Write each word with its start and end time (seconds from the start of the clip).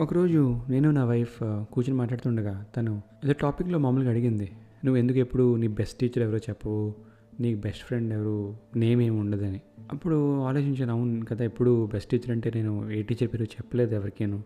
ఒకరోజు 0.00 0.60
నేను 0.68 0.90
నా 0.90 1.04
వైఫ్ 1.04 1.38
కూర్చొని 1.38 1.64
కూర్చుని 1.64 1.96
మాట్లాడుతుండగా 1.98 2.66
తను 2.76 3.02
ఏదో 3.24 3.32
టాపిక్లో 3.32 3.78
మామూలుగా 3.78 4.10
అడిగింది. 4.10 4.52
నువ్వు 4.84 4.96
ఎందుకు 4.96 5.18
ఎప్పుడు 5.18 5.56
నీ 5.56 5.68
బెస్ట్ 5.68 5.98
టీచర్ 5.98 6.18
ఎవరో 6.18 6.38
చెప్పవు 6.38 6.94
నీకు 7.40 7.60
బెస్ట్ 7.60 7.84
ఫ్రెండ్ 7.84 8.14
ఎవరు 8.14 8.56
నేమ్ 8.76 9.02
ఏమి 9.02 9.20
ఉండదని. 9.20 9.60
అప్పుడు 9.92 10.40
ఆలోచించాను 10.40 10.92
అవును 10.92 11.24
కదా 11.24 11.44
ఎప్పుడు 11.44 11.86
బెస్ట్ 11.86 12.10
టీచర్ 12.10 12.30
అంటే 12.30 12.52
నేను 12.54 12.90
ఏ 12.90 13.02
టీచర్ 13.02 13.32
పేరు 13.32 13.44
చెప్పలేదు 13.44 13.94
ఎవరికేను. 13.94 14.42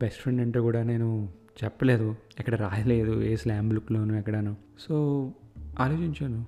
బెస్ట్ 0.00 0.20
ఫ్రెండ్ 0.20 0.40
అంటే 0.40 0.60
కూడా 0.60 0.82
నేను 0.82 1.28
చెప్పలేదు 1.64 2.16
ఎక్కడ 2.38 2.54
రాయలేదు 2.54 3.22
ఏ 3.22 3.36
స్లామ్ 3.36 3.68
బుక్లోను 3.68 4.14
ఎక్కడాను. 4.14 4.56
సో 4.78 5.30
ఆలోచించాను. 5.80 6.44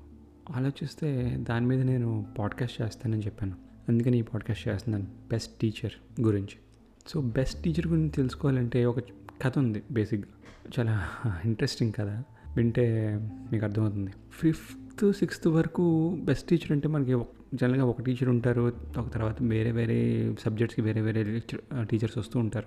ఆలోచిస్తే 0.51 1.39
దాని 1.51 1.67
మీద 1.67 1.81
నేను 1.83 2.27
పాడ్కాస్ట్ 2.39 2.83
చేస్తానని 2.83 3.23
చెప్పాను. 3.23 3.53
అందుకని 3.89 4.19
ఈ 4.19 4.23
పాడ్కాస్ట్ 4.23 4.69
చేస్తున్నాను 4.69 5.07
బెస్ట్ 5.31 5.61
టీచర్ 5.61 6.21
గురించి. 6.21 6.59
సో 7.07 7.21
బెస్ట్ 7.21 7.63
టీచర్ 7.63 7.87
గురించి 7.87 8.09
తెలుసుకోవాలంటే 8.09 8.85
ఒక 8.85 9.01
కథ 9.43 9.53
ఉంది 9.59 9.83
బేసిక్గా 9.91 10.33
చాలా 10.79 11.09
ఇంట్రెస్టింగ్ 11.45 11.93
కథ. 11.93 12.23
వింటే 12.57 13.19
మీకు 13.53 13.65
అర్థమవుతుంది. 13.65 14.11
ఫిఫ్త్ 14.41 15.13
సిక్స్త్ 15.13 15.49
వరకు 15.49 16.19
బెస్ట్ 16.25 16.49
టీచర్ 16.49 16.73
అంటే 16.73 16.89
మనకి 16.89 17.13
ఒక- 17.13 17.57
జనరల్గా 17.57 17.85
ఒక 17.85 18.01
టీచర్ 18.01 18.29
ఉంటారు. 18.29 18.73
ఒక 18.99 19.13
తర్వాత 19.13 19.43
వేరే 19.43 19.73
వేరే 19.73 20.35
సబ్జెక్ట్స్కి 20.41 20.83
వేరే 20.83 21.01
వేరే 21.01 21.43
టీచర్స్ 21.83 22.19
వస్తూ 22.19 22.41
ఉంటారు. 22.41 22.67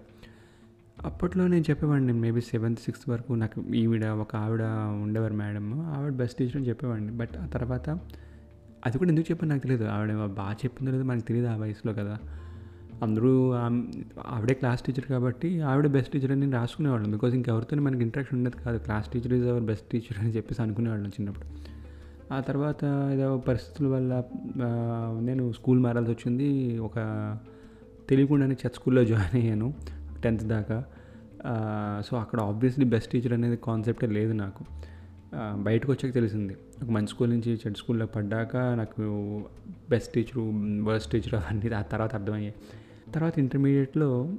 అప్పట్లో 1.05 1.47
నేను 1.47 1.63
చెప్పేవాడిని 1.69 2.13
మేబీ 2.13 2.41
సెవెంత్ 2.41 2.79
సిక్స్త్ 2.79 3.09
వరకు 3.09 3.33
నాకు 3.33 3.61
ఈవిడ 3.61 4.05
ఒక 4.05 4.35
ఆవిడ 4.35 4.61
ఉండేవారు 5.03 5.33
మేడం 5.33 5.81
ఆవిడ 5.81 6.11
బెస్ట్ 6.11 6.37
టీచర్ 6.37 6.55
అని 6.55 6.69
చెప్పేవాడిని. 6.69 7.11
బట్ 7.11 7.37
ఆ 7.37 7.45
తర్వాత 7.45 7.89
అది 8.85 8.97
కూడా 8.97 9.09
ఎందుకు 9.09 9.31
చెప్పాను 9.31 9.53
నాకు 9.53 9.63
తెలియదు 9.63 9.85
ఆవిడ 9.85 10.13
బాగా 10.13 10.53
చెప్పిందో 10.53 10.91
లేదో 10.91 11.03
మనకు 11.03 11.25
తెలియదు 11.25 11.47
ఆ 11.47 11.55
వయసులో 11.55 11.93
కదా. 11.93 12.17
అందరూ 13.03 13.51
ఆవిడ 13.51 13.93
ఆవిడే 14.27 14.53
క్లాస్ 14.53 14.81
టీచర్ 14.83 15.05
కాబట్టి 15.05 15.61
ఆవిడ 15.61 15.87
బెస్ట్ 15.87 16.11
టీచర్ 16.13 16.31
అని 16.31 16.39
నేను 16.39 16.57
రాసుకునేవాళ్ళం. 16.57 17.11
బికాజ్ 17.11 17.35
ఇంకెవరితో 17.35 17.77
మనకి 17.77 18.01
ఇంట్రాక్షన్ 18.01 18.37
ఉండేది 18.37 18.63
కాదు. 18.63 18.77
Class 18.77 19.09
teacher 19.09 19.33
is 19.33 19.47
our 19.47 19.63
best 19.63 19.89
teacher 19.91 20.19
అని 20.19 20.29
చెప్పేసి 20.29 20.61
అనుకునేవాళ్ళం 20.61 21.09
చిన్నప్పుడు. 21.09 21.47
ఆ 22.33 22.39
తర్వాత 22.39 22.83
ఏదో 23.13 23.37
పరిస్థితుల 23.37 23.87
వల్ల 23.87 24.23
నేను 25.21 25.51
స్కూల్ 25.51 25.79
మారాల్సి 25.79 26.11
వచ్చింది. 26.11 26.77
ఒక 26.79 26.97
తెలియకుండానే 28.09 28.53
చర్చ్ 28.53 28.75
స్కూల్లో 28.75 29.03
జాయిన్ 29.05 29.41
అయ్యాను 29.41 29.73
టెన్త్ 30.23 30.43
దాకా. 30.43 30.83
సో 32.07 32.17
అక్కడ 32.17 32.39
ఆబ్వియస్లీ 32.39 32.85
బెస్ట్ 32.85 33.11
టీచర్ 33.11 33.33
అనేది 33.33 33.57
కాన్సెప్టే 33.63 34.07
లేదు 34.07 34.33
నాకు. 34.33 34.63
బయటకు 35.63 35.91
వచ్చాక 35.91 36.13
తెలిసింది. 36.13 36.55
ఒక 36.83 36.89
మంచి 36.89 37.07
స్కూల్ 37.07 37.29
నుంచి 37.29 37.53
చెడు 37.53 37.77
స్కూల్లో 37.77 38.05
పడ్డాక 38.05 38.57
నాకు 38.57 39.01
బెస్ట్ 39.89 40.13
టీచరు 40.13 40.41
వర్స్ట్ 40.83 41.11
టీచర్ 41.11 41.33
అవన్నీ 41.33 41.69
ఆ 41.69 41.81
తర్వాత 41.81 42.15
అర్థమయ్యాయి. 42.15 42.55
తర్వాత 43.13 43.39
ఇంటర్మీడియట్లో 43.39 44.33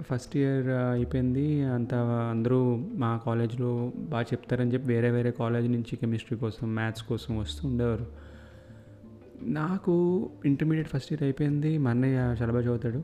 ఫస్ట్ 0.00 0.36
ఇయర్ 0.36 0.66
అయిపోయింది. 0.68 1.62
అంత 1.62 1.94
అందరూ 2.30 2.76
మా 2.76 3.20
కాలేజ్లో 3.26 3.92
బాగా 3.96 4.22
చెప్తారని 4.22 4.72
చెప్పి 4.72 4.88
వేరే 4.88 5.10
వేరే 5.10 5.30
కాలేజ్ 5.30 5.70
నుంచి 5.70 5.96
కెమిస్ట్రీ 5.96 6.38
కోసం 6.38 6.74
మ్యాథ్స్ 6.74 7.02
కోసం 7.02 7.38
వస్తూ 7.38 7.68
ఉండేవారు. 7.68 8.06
నాకు 9.42 9.92
ఇంటర్మీడియట్ 10.44 10.88
ఫస్ట్ 10.88 11.12
ఇయర్ 11.12 11.22
అయిపోయింది. 11.22 11.78
మా 11.78 11.90
అన్నయ్య 11.90 12.14
చాలా 12.14 12.52
బాగా 12.52 12.64
చదువుతాడు. 12.64 13.02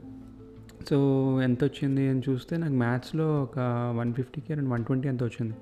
సో 0.90 0.96
ఎంత 1.42 1.64
వచ్చింది 1.64 2.08
అని 2.08 2.22
చూస్తే 2.28 2.56
నాకు 2.56 2.72
మ్యాథ్స్లో 2.72 3.42
ఒక 3.42 3.58
వన్ 3.98 4.14
ఫిఫ్టీకి 4.14 4.52
అండ్ 4.52 4.68
వన్ 4.68 4.84
ట్వంటీ 4.84 5.08
ఎంత 5.08 5.22
వచ్చింది. 5.22 5.54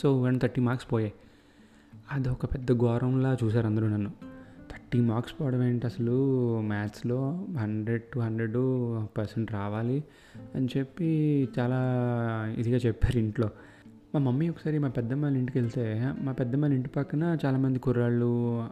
సో 0.00 0.20
వన్ 0.20 0.40
థర్టీ 0.40 0.60
మార్క్స్ 0.60 0.92
పోయాయి. 0.92 1.12
అది 2.12 2.28
ఒక 2.28 2.44
పెద్ద 2.44 2.72
ఘోరంలా 2.72 3.36
చూసారు 3.44 3.66
అందరూ 3.66 3.88
నన్ను. 3.88 4.23
థర్టీ 4.84 5.00
మార్క్స్ 5.00 5.34
పోవడం 5.40 5.62
ఏంటి 5.62 5.86
అసలు? 5.86 6.14
మ్యాథ్స్లో 6.60 7.46
హండ్రెడ్ 7.58 8.02
టు 8.02 8.18
హండ్రెడ్ 8.18 8.56
పర్సెంట్ 9.18 9.52
రావాలి 9.52 10.04
అని 10.54 10.68
చెప్పి 10.76 11.08
చాలా 11.58 11.78
ఇదిగా 12.58 12.76
చెప్పారు 12.76 13.18
ఇంట్లో. 13.18 13.50
మా 14.14 14.20
మమ్మీ 14.20 14.48
ఒకసారి 14.48 14.78
మా 14.78 14.88
పెద్దమ్మ 14.88 15.24
ఇంటికి 15.36 15.58
వెళ్తే 15.58 16.12
మా 16.20 16.32
పెద్దమ్మ 16.32 16.64
వాళ్ళ 16.64 16.74
ఇంటి 16.76 16.88
పక్కన 16.88 17.36
చాలామంది 17.46 17.78
కుర్రాళ్ళు 17.78 18.28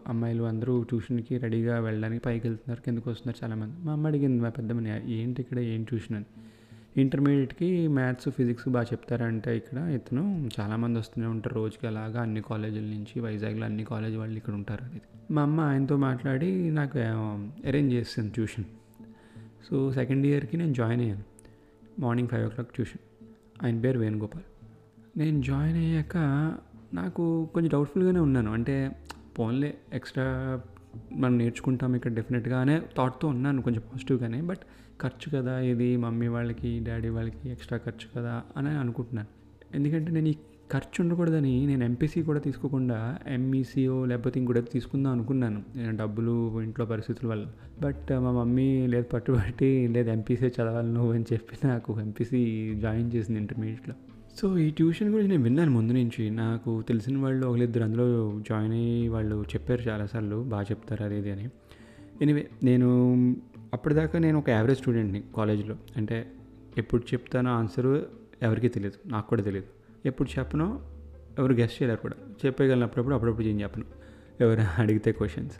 అమ్మాయిలు 0.07 0.43
అందరూ 0.43 0.83
ట్యూషన్కి 0.83 1.37
రెడీగా 1.37 1.79
వెళ్ళడానికి 1.79 2.23
పైకి 2.25 2.47
వెళ్తున్నారు 2.47 2.81
కిందకు 2.81 3.09
వస్తున్నారు 3.09 3.45
చాలామంది 3.45 3.85
మా 3.85 3.93
అమ్మ 3.93 4.07
అడిగింది 4.07 4.41
మా 4.41 4.49
పెద్దమ్మని 4.49 5.13
ఏంటి 5.13 5.41
ఇక్కడ? 5.41 5.59
ఏం 5.59 5.83
ట్యూషన్? 5.83 6.15
అని. 6.15 6.25
ఇంటర్మీడియట్కి 6.97 7.87
మ్యాథ్స్ 7.87 8.29
ఫిజిక్స్ 8.29 8.69
బాగా 8.69 8.85
చెప్తారంటే 8.85 9.57
ఇక్కడ 9.57 9.77
ఇతను. 9.77 10.49
చాలామంది 10.59 10.99
వస్తూనే 10.99 11.27
ఉంటారు 11.27 11.55
రోజుకి 11.55 11.87
అలాగా 11.87 12.21
అన్ని 12.21 12.41
కాలేజీల 12.41 12.83
నుంచి 12.83 13.19
వైజాగ్లో 13.19 13.65
అన్ని 13.65 13.83
కాలేజ్ 13.83 14.15
వాళ్ళు 14.15 14.37
ఇక్కడ 14.37 14.53
ఉంటారు 14.53 14.83
అది. 14.85 15.01
మా 15.31 15.41
అమ్మ 15.41 15.59
ఆయనతో 15.61 15.97
మాట్లాడి 15.97 16.69
నాకు 16.69 16.99
అరేంజ్ 16.99 17.93
చేస్తాను 17.93 18.29
ట్యూషన్ 18.29 18.65
సో 19.69 19.91
సెకండ్ 19.91 20.25
ఇయర్కి 20.25 20.57
నేను 20.57 20.73
జాయిన్ 20.73 21.01
అయ్యాను. 21.01 21.23
మార్నింగ్ 21.99 22.29
ఫైవ్ 22.29 22.45
ఓ 22.45 22.49
క్లాక్ 22.49 22.69
ట్యూషన్ 22.69 23.01
ఆయన 23.65 23.79
పేరు 23.79 23.99
వేణుగోపాల్. 23.99 24.43
నేను 25.19 25.41
జాయిన్ 25.41 25.77
అయ్యాక 25.77 26.17
నాకు 26.93 27.49
కొంచెం 27.53 27.69
డౌట్ఫుల్గానే 27.73 28.19
ఉన్నాను. 28.19 28.53
అంటే 28.53 28.95
పోన్లే 29.39 29.73
ఎక్స్ట్రా 29.93 30.61
మనం 31.13 31.37
నేర్చుకుంటాం 31.37 31.95
ఇక్కడ 31.95 32.13
డెఫినెట్గా 32.13 32.59
అనే 32.61 32.81
థాట్తో 32.97 33.27
ఉన్నాను 33.27 33.61
కొంచెం 33.61 33.81
పాజిటివ్గానే 33.81 34.41
బట్ 34.41 34.59
ఖర్చు 35.01 35.37
కదా 35.37 35.59
ఇది 35.59 35.97
మమ్మీ 35.97 36.27
వాళ్ళకి 36.27 36.83
డాడీ 36.87 37.09
వాళ్ళకి 37.09 37.49
ఎక్స్ట్రా 37.49 37.77
ఖర్చు 37.77 38.19
కదా 38.19 38.43
అని 38.57 38.69
అనుకుంటున్నాను. 38.69 39.27
ఎందుకంటే 39.75 40.11
నేను 40.11 40.27
ఈ 40.27 40.35
ఖర్చు 40.71 41.03
ఉండకూడదని 41.03 41.65
నేను 41.65 41.83
ఎంపీసీ 41.83 42.23
కూడా 42.23 42.39
తీసుకోకుండా 42.39 43.17
ఎంఈసీఓ 43.27 44.05
లేకపోతే 44.05 44.39
ఇంకోటి 44.39 44.61
తీసుకుందాం 44.61 45.13
అనుకున్నాను. 45.13 45.63
నేను 45.75 45.97
డబ్బులు 45.97 46.61
ఇంట్లో 46.61 46.85
పరిస్థితుల 46.85 47.29
వల్ల. 47.29 47.45
బట్ 47.83 48.11
మా 48.11 48.31
మమ్మీ 48.31 48.87
లేదు 48.87 49.05
పట్టుబట్టి 49.05 49.87
లేదు 49.87 50.09
ఎంపీసీ 50.09 50.47
చదవాలి 50.47 50.93
నువ్వు 50.93 51.13
అని 51.13 51.25
చెప్పి 51.33 51.67
నాకు 51.67 51.99
ఎంపీసీ 51.99 52.73
జాయిన్ 52.79 53.11
చేసింది 53.15 53.39
ఇంటర్మీడియట్లో. 53.39 53.95
సో 54.41 54.57
ఈ 54.57 54.71
ట్యూషన్ 54.71 55.09
గురించి 55.09 55.29
నేను 55.29 55.43
విన్నాను 55.43 55.71
ముందు 55.71 55.93
నుంచి. 55.93 56.29
నాకు 56.29 56.81
తెలిసిన 56.81 57.17
వాళ్ళు 57.17 57.47
ఒకరిద్దరు 57.47 57.83
అందులో 57.83 58.41
జాయిన్ 58.49 58.73
అయ్యి 58.73 59.07
వాళ్ళు 59.07 59.45
చెప్పారు 59.55 59.81
చాలాసార్లు 59.81 60.43
బాగా 60.43 60.63
చెప్తారు 60.63 61.03
అది 61.03 61.17
ఇది 61.17 61.31
అని. 61.31 61.49
ఎనివే 62.21 62.49
నేను 62.63 62.89
అప్పటిదాకా 63.73 64.19
నేను 64.19 64.39
ఒక 64.39 64.49
యావరేజ్ 64.49 64.79
స్టూడెంట్ని 64.79 65.23
కాలేజ్లో 65.37 65.75
అంటే 65.97 66.31
ఎప్పుడు 66.77 67.01
చెప్తానో 67.13 67.51
ఆన్సర్ 67.51 68.01
ఎవరికీ 68.41 68.67
తెలియదు. 68.67 69.09
నాకు 69.09 69.27
కూడా 69.27 69.41
తెలియదు. 69.41 69.67
ఎప్పుడు 70.07 70.39
చెప్పనో 70.39 70.81
ఎవరు 71.39 71.53
గెస్ట్ 71.53 71.83
చేయలేరు 71.83 71.99
కూడా. 71.99 72.13
చెప్పగలిగినప్పుడప్పుడు 72.45 73.15
అప్పుడప్పుడు 73.15 73.15
అప్పుడప్పుడు 73.15 73.45
ఏం 73.45 73.61
చెప్పను. 73.61 73.85
ఎవరు 74.41 74.61
అడిగితే 74.81 75.11
క్వశ్చన్స్ 75.11 75.55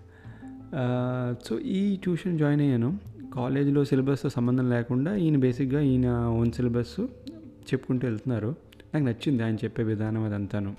సో 1.46 1.60
ఈ 1.60 1.96
ట్యూషన్ 1.96 2.40
జాయిన్ 2.40 2.62
అయ్యాను. 2.62 3.00
కాలేజీలో 3.34 3.86
సిలబస్తో 3.86 4.30
సంబంధం 4.30 4.70
లేకుండా 4.70 5.16
ఈయన 5.16 5.38
బేసిక్గా 5.38 5.82
ఈయన 5.82 6.28
ఓన్ 6.28 6.52
సిలబస్ 6.52 7.00
చెప్పుకుంటూ 7.42 8.08
వెళ్తున్నారు. 8.08 8.56
నాకు 8.94 9.06
నచ్చింది 9.06 9.44
ఆయన 9.44 9.56
చెప్పే 9.56 9.84
విధానం 9.84 10.24
అదంతాను. 10.24 10.76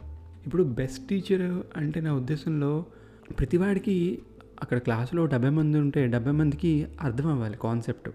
ఇప్పుడు 0.47 0.63
బెస్ట్ 0.63 1.09
టీచర్ 1.09 1.79
అంటే 1.79 2.01
నా 2.01 2.15
ఉద్దేశంలో 2.15 2.85
ప్రతివాడికి 3.39 4.23
అక్కడ 4.61 4.79
క్లాసులో 4.79 5.27
డెబ్బై 5.27 5.51
మంది 5.51 5.79
ఉంటే 5.79 6.07
డెబ్బై 6.07 6.33
మందికి 6.33 6.87
అర్థం 7.01 7.27
అవ్వాలి 7.27 7.57
కాన్సెప్ట్. 7.57 8.11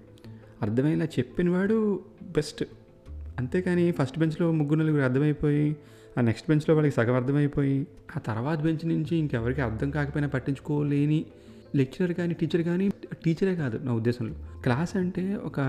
అర్థమయ్యేలా 0.62 1.06
చెప్పినవాడు 1.06 2.00
బెస్ట్. 2.24 2.64
అంతేకాని 3.40 3.92
ఫస్ట్ 3.92 4.20
బెంచ్లో 4.20 4.52
ముగ్గురు 4.52 4.80
నలుగురు 4.80 5.02
అర్థమైపోయి 5.02 5.76
ఆ 6.18 6.22
నెక్స్ట్ 6.22 6.50
బెంచ్లో 6.50 6.76
వాళ్ళకి 6.76 6.96
సగం 6.96 7.16
అర్థమైపోయి 7.16 7.88
ఆ 8.16 8.20
తర్వాత 8.20 8.60
బెంచ్ 8.60 8.86
నుంచి 8.86 9.18
ఇంకెవరికి 9.18 9.62
అర్థం 9.62 9.92
కాకపోయినా 9.92 10.30
పట్టించుకోలేని 10.30 11.26
లెక్చరర్ 11.76 12.14
కానీ 12.14 12.34
టీచర్ 12.34 12.64
కానీ 12.64 12.92
టీచరే 13.34 13.56
కాదు 13.56 13.78
నా 13.78 13.94
ఉద్దేశంలో. 13.94 14.34
క్లాస్ 14.62 14.97
అంటే 14.97 15.35
ఒక 15.35 15.59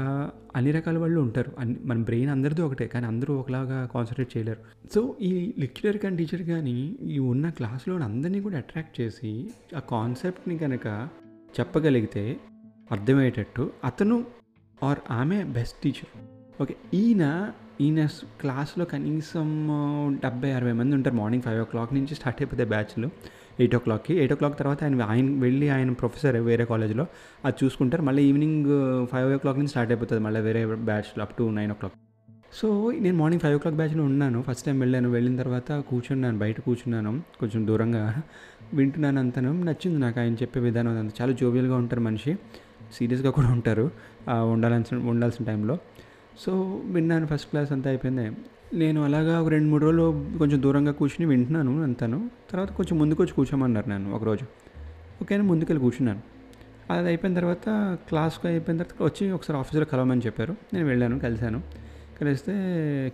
అన్ని 0.56 0.70
రకాల 0.70 0.98
వాళ్ళు 0.98 1.20
ఉంటారు. 1.20 1.52
అన్ని 1.58 1.76
మన 1.84 1.98
బ్రెయిన్ 1.98 2.30
అందరిది 2.30 2.62
ఒకటే 2.62 2.86
కానీ 2.86 3.06
అందరూ 3.06 3.34
ఒకలాగా 3.34 3.88
కాన్సన్ట్రేట్ 3.94 4.36
చేయలేరు. 4.36 4.58
సో 4.94 5.16
ఈ 5.20 5.54
లెక్చరర్ 5.58 5.98
కానీ 5.98 6.16
టీచర్ 6.16 6.42
కానీ 6.42 6.96
ఈ 7.02 7.18
ఉన్న 7.18 7.50
క్లాస్లో 7.50 7.98
అందరినీ 7.98 8.40
కూడా 8.40 8.56
అట్రాక్ట్ 8.56 9.00
చేసి 9.00 9.50
ఆ 9.76 9.78
కాన్సెప్ట్ని 9.78 10.58
కనుక 10.58 11.08
చెప్పగలిగితే 11.60 12.40
అర్థమయ్యేటట్టు 12.90 13.70
అతను 13.84 14.24
ఆర్ 14.82 14.98
ఆమె 15.10 15.44
బెస్ట్ 15.44 15.82
టీచర్. 15.82 16.10
ఓకే 16.62 16.76
ఈయన 16.94 17.52
ఈయన 17.80 18.06
క్లాస్లో 18.40 18.84
కనీసం 18.84 19.68
డెబ్బై 20.22 20.50
అరవై 20.50 20.72
మంది 20.72 20.96
ఉంటారు. 20.96 21.14
మార్నింగ్ 21.14 21.42
ఫైవ్ 21.42 21.60
ఓ 21.60 21.64
క్లాక్ 21.64 21.94
నుంచి 21.94 22.14
స్టార్ట్ 22.14 22.42
అయిపోతాయి 22.42 22.68
బ్యాచ్లు. 22.68 23.10
ఎయిట్ 23.60 23.74
ఓ 23.74 23.78
క్లాక్కి. 23.78 24.14
ఎయిట్ 24.14 24.32
ఓ 24.32 24.36
క్లాక్ 24.36 24.58
తర్వాత 24.58 24.84
ఆయన 24.84 25.02
ఆయన 25.02 25.40
వెళ్ళి 25.40 25.68
ఆయన 25.68 25.92
ప్రొఫెసర్ 25.92 26.36
వేరే 26.36 26.64
కాలేజ్లో. 26.64 27.06
అది 27.44 27.64
చూసుకుంటారు. 27.64 28.02
మళ్ళీ 28.02 28.22
ఈవినింగ్ 28.22 28.66
ఫైవ్ 29.06 29.34
ఓ 29.34 29.36
క్లాక్ 29.36 29.56
నుంచి 29.56 29.68
స్టార్ట్ 29.68 29.92
అయిపోతుంది. 29.92 30.22
మళ్ళీ 30.22 30.40
వేరే 30.40 30.66
బ్యాచ్లో 30.66 31.22
up 31.22 31.36
to 31.36 31.42
nine 31.42 31.70
o'clock. 31.74 31.94
So 32.52 32.90
నేను 32.90 33.16
మార్నింగ్ 33.16 33.40
ఫైవ్ 33.40 33.54
ఓ 33.54 33.58
క్లాక్ 33.58 33.76
బ్యాచ్లో 33.76 34.04
ఉన్నాను. 34.04 34.42
ఫస్ట్ 34.42 34.66
టైం 34.66 34.80
వెళ్ళాను. 34.80 35.10
వెళ్ళిన 35.10 35.36
తర్వాత 35.36 35.72
కూర్చున్నాను. 35.72 36.38
బయట 36.38 36.60
కూర్చున్నాను. 36.60 37.22
కొంచెం 37.40 37.66
దూరంగా 37.66 38.22
వింటున్నాను 38.74 39.18
అంతను. 39.18 39.64
నచ్చింది 39.64 39.98
నాకు 39.98 40.20
ఆయన 40.20 40.34
చెప్పే 40.34 40.60
విధానం 40.60 40.98
అంతా 40.98 41.12
చాలా 41.20 41.32
జోవియల్గా 41.32 41.76
ఉంటారు 41.76 42.00
మనిషి. 42.00 42.34
సీరియస్గా 42.94 43.30
కూడా 43.30 43.52
ఉంటారు. 43.52 43.90
ఆ 44.30 44.42
ఉండాల్సిన 44.42 44.98
ఉండాల్సిన 44.98 45.44
టైంలో. 45.44 45.78
సో 46.38 46.80
విన్నాను. 46.84 47.26
ఫస్ట్ 47.26 47.50
క్లాస్ 47.50 47.72
అంతా 47.72 47.90
అయిపోయింది. 47.90 48.30
నేను 48.74 49.04
అలాగా 49.04 49.42
ఒక 49.42 49.48
రెండు 49.48 49.68
మూడు 49.68 49.84
రోజులు 49.84 50.38
కొంచెం 50.38 50.62
దూరంగా 50.62 50.92
కూర్చుని 50.92 51.26
వింటున్నాను 51.26 51.82
అంతాను. 51.82 52.30
తర్వాత 52.50 52.72
కొంచెం 52.72 52.98
ముందుకు 52.98 53.22
వచ్చి 53.22 53.32
కూర్చోమన్నారు 53.32 53.88
నేను 53.88 54.12
ఒకరోజు. 54.12 54.44
ఓకే 55.22 55.34
అని 55.34 55.44
ముందుకెళ్ళి 55.44 55.82
కూర్చున్నాను. 55.82 56.20
అది 56.90 57.06
అయిపోయిన 57.06 57.36
తర్వాత 57.36 57.98
క్లాస్కి 58.08 58.48
అయిపోయిన 58.48 58.82
తర్వాత 58.82 59.12
వచ్చి 59.12 59.30
ఒకసారి 59.30 59.58
ఆఫీస్లో 59.60 59.84
కలవమని 59.84 60.20
చెప్పారు. 60.26 60.56
నేను 60.74 60.86
వెళ్ళాను 60.86 61.18
కలిశాను. 61.18 61.62
కలిస్తే 62.20 62.52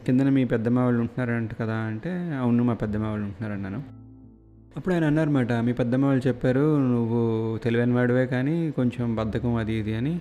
కిందన 0.07 0.29
మీ 0.29 0.45
పెద్దమ్మ 0.45 0.81
వాళ్ళు 0.81 1.01
ఉంటున్నారంట 1.01 1.51
కదా 1.61 1.75
అంటే 1.75 2.37
అవును 2.41 2.65
మా 2.65 2.75
పెద్దమ్మ 2.75 3.07
వాళ్ళు 3.07 3.25
ఉంటున్నారన్నాను 3.25 3.83
అప్పుడు 4.77 4.95
ఆయన 4.95 5.05
అన్నారన్నమాట 5.05 5.53
మీ 5.53 5.73
పెద్దమ్మ 5.73 6.07
వాళ్ళు 6.07 6.29
చెప్పారు 6.29 6.79
నువ్వు 6.79 7.59
తెలివైన 7.59 7.93
వాడివే 7.93 8.27
కానీ 8.27 8.71
కొంచెం 8.71 9.15
బద్ధకం 9.15 9.55
అది 9.55 9.75
ఇది 9.75 9.95
అని. 9.95 10.21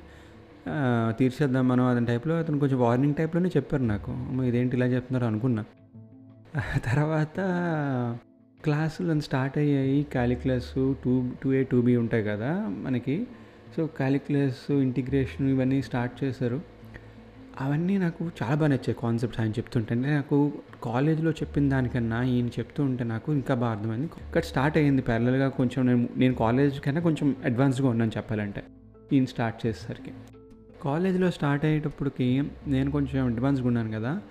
తీర్చేద్దాం 1.20 1.68
మనం 1.68 1.84
అతని 1.84 2.06
టైప్లో 2.06 2.36
అతను 2.40 2.60
కొంచెం 2.60 2.80
వార్నింగ్ 2.80 3.16
టైప్లోనే 3.16 3.50
చెప్పారు 3.50 3.84
నాకు. 3.84 4.44
ఇదేంటి 4.44 4.78
ఇలా 4.78 4.86
చెప్తున్నారు 4.86 5.26
అనుకున్నా. 5.26 5.66
తర్వాత 6.94 7.36
క్లాసులు 8.64 9.20
స్టార్ట్ 9.20 9.58
అయ్యాయి. 9.58 10.04
Calculus 10.04 10.74
two 10.76 11.30
two 11.44 11.54
A 11.54 11.64
two 11.64 11.82
B 11.82 11.96
ఉంటాయి 11.96 12.24
కదా 12.24 12.76
మనకి. 12.84 13.28
సో 13.78 13.88
క్యాలిక్యులస్ 13.88 14.72
ఇంటిగ్రేషన్ 14.72 15.50
ఇవన్నీ 15.50 15.82
స్టార్ట్ 15.82 16.24
చేశారు. 16.24 16.62
అవన్నీ 17.62 17.98
నాకు 17.98 18.32
చాలా 18.44 18.56
బాగా 18.56 18.68
నచ్చాయి 18.68 18.96
కాన్సెప్ట్స్ 19.02 19.42
ఆయన 19.42 19.52
చెప్తుంటే. 19.52 19.96
అంటే 19.96 20.10
నాకు 20.10 20.52
కాలేజ్లో 20.84 21.32
చెప్పిన 21.32 21.70
దానికన్నా 21.70 22.24
ఈయన 22.24 22.48
చెప్తూ 22.48 22.84
ఉంటే 22.84 23.04
నాకు 23.04 23.34
ఇంకా 23.34 23.56
బాగా 23.56 23.78
అర్థమైంది. 23.78 24.06
ఇక్కడ 24.06 24.42
స్టార్ట్ 24.42 24.78
అయ్యింది 24.78 25.02
ప్యారలల్గా 25.02 25.50
కొంచెం 25.50 25.86
నేను 25.86 26.10
నేను 26.18 26.34
కాలేజ్ 26.34 26.82
కన్నా 26.82 27.02
కొంచెం 27.02 27.36
అడ్వాన్స్గా 27.46 27.90
ఉన్నాను 27.90 28.12
చెప్పాలంటే. 28.18 28.64
ఈయన 29.14 29.26
స్టార్ట్ 29.26 29.66
చేసేసరికి. 29.66 30.12
కాలేజీలో 30.86 31.32
స్టార్ట్ 31.32 31.66
అయ్యేటప్పటికి 31.66 32.44
నేను 32.68 32.92
కొంచెం 32.92 33.26
అడ్వాన్స్గా 33.26 33.68
ఉన్నాను 33.68 33.92
కదా 33.92 34.22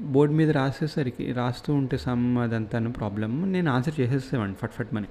బోర్డు 0.00 0.34
మీద 0.34 0.50
రాసేసరికి 0.50 1.32
రాస్తూ 1.32 1.74
ఉంటే 1.74 1.96
సమ్ 1.98 2.38
అదంతాను 2.38 2.92
ప్రాబ్లమ్ 2.92 3.52
నేను 3.52 3.72
ఆన్సర్ 3.72 4.00
చేసేసేవాడిని 4.00 4.56
ఫట్ 4.56 4.72
ఫట్ 4.72 4.94
మని. 4.94 5.06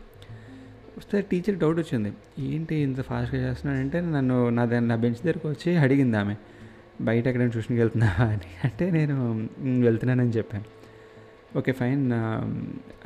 వస్తే 0.98 1.22
టీచర్ 1.22 1.58
డౌట్ 1.58 1.78
వచ్చింది 1.78 2.13
ఏంటి 2.40 2.75
ఇంత 2.75 3.02
ఫాస్ట్గా 3.02 3.50
చేస్తున్నాడంటే 3.50 4.02
నన్ను 4.02 4.50
నా 4.50 4.66
దగ్గర 4.66 4.80
నా 4.80 4.96
బెంచ్ 4.96 5.24
దగ్గరకు 5.24 5.50
వచ్చి 5.50 5.78
అడిగింది 5.78 6.18
ఆమె 6.18 6.36
బయట 7.02 7.28
ఎక్కడైనా 7.28 7.52
ట్యూషన్కి 7.52 7.81
వెళ్తున్నావా? 7.81 8.25
అని. 8.25 8.48
అంటే 8.64 8.92
నేను 8.92 9.50
వెళ్తున్నానని 9.81 10.30
చెప్పాను. 10.30 10.66
ఓకే 11.57 11.72
ఫైన్ 11.72 12.12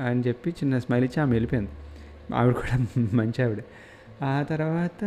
అని 0.02 0.24
చెప్పి 0.28 0.50
చిన్న 0.50 0.80
స్మైల్ 0.80 1.06
ఇచ్చి 1.06 1.22
ఆమె 1.22 1.32
వెళ్ళిపోయింది 1.32 1.72
ఆవిడ 2.36 2.54
కూడా 2.54 2.86
మంచి 3.14 3.44
ఆవిడ. 3.44 3.60
ఆ 4.24 4.44
తర్వాత 4.44 5.04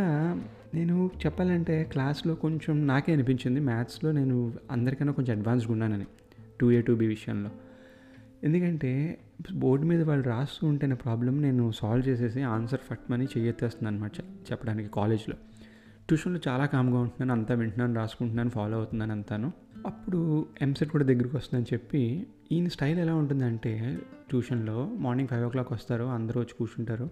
నేను 0.73 1.11
చెప్పాలంటే 1.25 1.83
క్లాస్లో 1.83 2.35
కొంచెం 2.35 2.87
నాకే 2.87 3.13
అనిపించింది. 3.13 3.59
మ్యాథ్స్లో 3.59 4.11
నేను 4.11 4.53
అందరికన్నా 4.71 5.13
కొంచెం 5.13 5.37
అడ్వాన్స్గా 5.37 5.71
ఉన్నానని 5.71 6.05
టూ 6.61 6.71
ఏ 6.71 6.81
టూ 6.81 6.95
బి 6.95 7.07
విషయంలో. 7.07 7.49
ఎందుకంటే 8.43 9.19
బోర్డు 9.53 9.85
మీద 9.85 10.03
వాళ్ళు 10.03 10.25
రాస్తూ 10.25 10.67
ఉంటేనే 10.67 10.95
ప్రాబ్లం 10.95 11.41
నేను 11.41 11.71
సాల్వ్ 11.71 12.07
చేసేసి 12.07 12.41
ఆన్సర్ 12.41 12.79
ఫట్మని 12.79 13.27
చేయెత్తేస్తున్నాను 13.37 13.97
అనమాట 13.97 14.11
చెప్పడానికి 14.51 14.89
కాలేజ్లో. 14.89 15.35
ట్యూషన్లో 16.07 16.39
చాలా 16.47 16.65
కామ్గా 16.65 16.99
ఉంటున్నాను 16.99 17.39
అంతా 17.39 17.55
వింటున్నాను 17.55 17.95
రాసుకుంటున్నాను 17.95 18.49
ఫాలో 18.49 18.77
అవుతున్నాను 18.77 19.11
అంతాను. 19.11 19.51
అప్పుడు 19.87 20.47
ఎంసెట్ 20.61 20.89
కూడా 20.89 21.03
దగ్గరికి 21.03 21.37
వస్తుందని 21.37 21.65
చెప్పి 21.73 22.27
ఈయన 22.51 22.67
స్టైల్ 22.67 22.99
ఎలా 22.99 23.15
ఉంటుందంటే 23.15 23.97
ట్యూషన్లో 24.29 24.95
మార్నింగ్ 24.97 25.27
ఫైవ్ 25.27 25.45
ఓ 25.45 25.49
క్లాక్ 25.49 25.71
వస్తారు 25.71 26.03
అందరూ 26.03 26.39
వచ్చి 26.39 26.53
కూర్చుంటారు. 26.59 27.09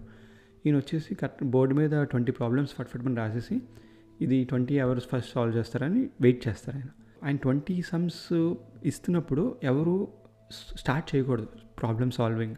ఈయన 0.68 0.76
వచ్చేసి 0.76 1.14
కరెక్ట్ 1.14 1.44
బోర్డు 1.44 1.74
మీద 1.74 2.02
ట్వంటీ 2.02 2.32
ప్రాబ్లమ్స్ 2.32 2.72
ఫట్ 2.74 2.88
ఫట్ 2.88 3.04
అని 3.06 3.16
రాసేసి 3.16 3.56
ఇది 4.20 4.44
ట్వంటీ 4.44 4.78
అవర్స్ 4.78 5.06
ఫస్ట్ 5.08 5.32
సాల్వ్ 5.32 5.56
చేస్తారని 5.56 6.00
వెయిట్ 6.20 6.40
చేస్తారు 6.48 6.76
ఆయన. 6.76 6.90
ఆయన 7.24 7.36
ట్వంటీ 7.36 7.82
సమ్స్ 7.82 8.22
ఇస్తున్నప్పుడు 8.84 9.44
ఎవరు 9.62 10.08
స్టార్ట్ 10.76 11.16
చేయకూడదు 11.16 11.48
ప్రాబ్లమ్ 11.80 12.10
సాల్వింగ్. 12.10 12.56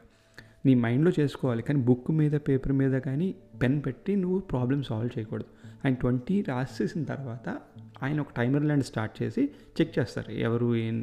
నీ 0.67 0.75
మైండ్లో 0.75 1.13
చేసుకోవాలి 1.21 1.63
కానీ 1.63 1.81
బుక్ 1.81 2.11
మీద 2.11 2.33
పేపర్ 2.49 2.73
మీద 2.73 2.95
కానీ 2.99 3.35
పెన్ 3.63 3.83
పెట్టి 3.87 4.17
నువ్వు 4.17 4.39
ప్రాబ్లమ్ 4.39 4.83
సాల్వ్ 4.83 5.19
చేయకూడదు. 5.19 5.49
ఆయన 5.85 5.95
ట్వంటీ 5.95 6.37
రాసేసిన 6.49 7.03
తర్వాత 7.05 7.47
ఆయన 8.03 8.21
ఒక 8.21 8.33
టైమర్ 8.37 8.65
లాంటి 8.65 8.85
స్టార్ట్ 8.85 9.23
చేసి 9.23 9.43
చెక్ 9.79 9.99
చేస్తారు 9.99 10.31
ఎవరు 10.31 10.77
ఏం 10.77 10.97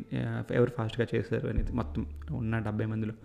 ఎవరు 0.51 0.71
ఫాస్ట్గా 0.77 1.07
చేశారు 1.15 1.47
అనేది 1.47 1.71
మొత్తం 1.71 2.03
ఉన్న 2.31 2.59
డెబ్బై 2.59 2.85
మందిలో. 2.85 3.15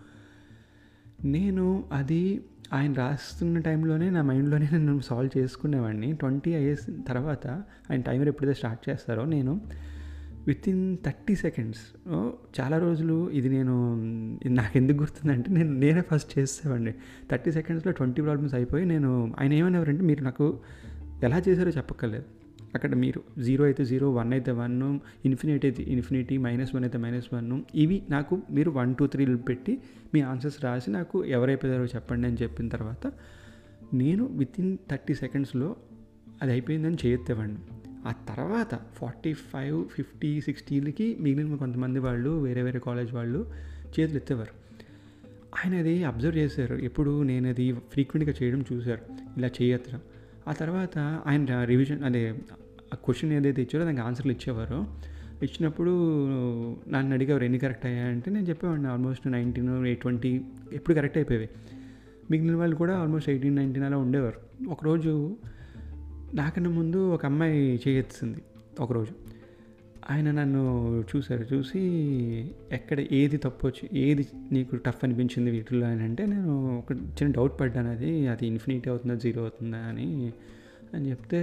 నేను 1.25 1.67
అది 1.93 2.23
ఆయన 2.77 2.93
రాస్తున్న 2.93 3.59
టైంలోనే 3.59 4.07
నా 4.11 4.21
మైండ్లోనే 4.23 4.67
నేను 4.73 5.01
సాల్వ్ 5.01 5.39
చేసుకునేవాడిని. 5.39 6.09
ట్వంటీ 6.13 6.51
ఐఎస్ 6.51 6.85
తర్వాత 7.09 7.47
ఆయన 7.91 8.01
టైమర్ 8.01 8.29
ఎప్పుడైతే 8.29 8.55
స్టార్ట్ 8.55 8.83
చేస్తారో 8.89 9.25
నేను 9.35 9.55
విత్ 10.47 10.69
ఇన్ 10.69 10.85
థర్టీ 11.07 11.35
సెకండ్స్ 11.43 11.83
చాలా 12.59 12.77
రోజులు 12.79 13.17
ఇది 13.31 13.49
నేను 13.49 13.75
నాకు 14.59 14.75
ఎందుకు 14.79 14.99
గుర్తుందంటే 14.99 15.51
నేను 15.53 15.73
నేనే 15.83 16.03
ఫస్ట్ 16.11 16.33
చేసేవాడిని. 16.39 16.95
థర్టీ 17.31 17.53
సెకండ్స్లో 17.59 17.93
ట్వంటీ 17.93 18.23
ప్రాబ్లమ్స్ 18.23 18.55
అయిపోయి 18.55 18.85
నేను 18.85 19.11
ఆయన 19.41 19.53
ఏమనేవారంటే 19.61 20.03
మీరు 20.03 20.25
నాకు 20.25 20.47
ఎలా 21.29 21.39
చేశారో 21.49 21.71
చెప్పక్కర్లేదు. 21.71 22.27
అక్కడ 22.75 22.95
మీరు 22.95 23.43
జీరో 23.43 23.65
అయితే 23.65 23.85
జీరో 23.85 24.11
వన్ 24.11 24.33
అయితే 24.33 24.51
వన్ 24.51 25.01
ఇన్ఫినిటీ 25.25 25.69
అయితే 25.69 25.83
ఇన్ఫినిటీ 25.83 26.39
మైనస్ 26.39 26.75
వన్ 26.75 26.85
అయితే 26.85 26.99
మైనస్ 26.99 27.35
వన్ 27.35 27.63
ఇవి 27.75 28.03
నాకు 28.11 28.43
మీరు 28.51 28.71
వన్ 28.71 28.95
టూ 28.95 29.07
త్రీలు 29.07 29.37
పెట్టి 29.37 29.79
మీ 30.15 30.21
ఆన్సర్స్ 30.21 30.65
రాసి 30.65 30.91
నాకు 30.91 31.25
ఎవరైపోయారో 31.25 31.85
చెప్పండి 31.85 32.29
అని 32.29 32.37
చెప్పిన 32.43 32.69
తర్వాత 32.69 33.13
నేను 33.95 34.25
విత్ 34.25 34.61
ఇన్ 34.61 34.79
థర్టీ 34.91 35.15
సెకండ్స్లో 35.15 35.77
అది 36.43 36.53
అయిపోయిందని 36.53 36.97
చేయెత్తేవాడిని 37.07 37.59
ఆ 38.07 38.13
తర్వాత 38.29 38.75
ఫార్టీ 38.75 39.33
ఫైవ్ 39.33 39.89
ఫిఫ్టీ 39.89 40.41
సిక్స్టీలకి 40.41 41.17
మిగిలిన 41.21 41.57
కొంతమంది 41.57 41.99
వాళ్ళు 41.99 42.31
వేరే 42.43 42.63
వేరే 42.63 42.79
కాలేజ్ 42.79 43.15
వాళ్ళు 43.15 43.53
చేతులు 44.01 44.17
ఎత్తేవారు. 44.17 44.51
ఆయన 45.55 45.79
అది 45.79 46.05
అబ్జర్వ్ 46.05 46.39
చేశారు. 46.39 46.77
ఎప్పుడు 46.77 47.23
నేను 47.23 47.49
అది 47.49 47.73
ఫ్రీక్వెంట్గా 47.73 48.37
చేయడం 48.43 48.65
చూశారు. 48.73 49.01
ఇలా 49.39 49.51
చేయొచ్చు 49.63 49.99
ఆ 50.49 50.53
తర్వాత 50.53 50.99
ఆయన 50.99 51.65
రివిజన్ 51.65 52.05
అదే 52.05 52.35
ఆ 52.93 52.97
క్వశ్చన్ 53.05 53.33
ఏదైతే 53.33 53.63
ఇచ్చారో 53.63 53.85
దానికి 53.85 54.03
ఆన్సర్లు 54.03 54.33
ఇచ్చేవారు. 54.33 54.87
ఇచ్చినప్పుడు 55.43 55.91
నన్ను 56.89 57.13
అడిగేవారు 57.13 57.45
ఎన్ని 57.45 57.59
కరెక్ట్ 57.59 57.87
అయ్యాయంటే 57.87 58.31
నేను 58.31 58.45
చెప్పేవాడిని 58.45 58.89
ఆల్మోస్ట్ 58.89 59.27
నైన్టీన్ 59.27 59.87
ఎయిట్ 59.87 60.01
ట్వంటీ 60.01 60.41
ఎప్పుడు 60.73 60.97
కరెక్ట్ 60.97 61.19
అయిపోయేవి. 61.19 61.49
మిగిలిన 62.31 62.57
వాళ్ళు 62.57 62.77
కూడా 62.77 62.99
ఆల్మోస్ట్ 62.99 63.31
ఎయిటీన్ 63.31 63.57
నైన్టీన్ 63.57 63.85
అలా 63.85 63.97
ఉండేవారు. 63.97 64.69
ఒకరోజు 64.69 65.37
నాకన్నా 66.35 66.71
ముందు 66.71 67.15
ఒక 67.15 67.27
అమ్మాయి 67.27 67.81
చేయొచ్చింది 67.89 68.43
ఒకరోజు. 68.81 69.33
ఆయన 70.11 70.31
నన్ను 70.31 71.05
చూశారు 71.17 71.55
చూసి 71.55 71.81
ఎక్కడ 72.73 73.01
ఏది 73.01 73.37
తప్పు 73.37 73.67
వచ్చి 73.67 74.01
ఏది 74.01 74.27
నీకు 74.53 74.77
టఫ్ 74.77 75.05
అనిపించింది 75.05 75.51
వీటిల్లో? 75.51 75.87
అని 75.87 76.03
అంటే 76.03 76.27
నేను 76.27 76.79
ఒక 76.79 76.93
చిన్న 76.93 77.33
డౌట్ 77.33 77.61
పడ్డాను 77.61 77.91
అది 77.91 78.29
అది 78.29 78.47
ఇన్ఫినిటీ 78.47 78.91
అవుతుందా 78.91 79.15
జీరో 79.15 79.43
అవుతుందా? 79.43 79.79
అని 79.79 80.33
అని 80.95 81.11
చెప్తే 81.11 81.39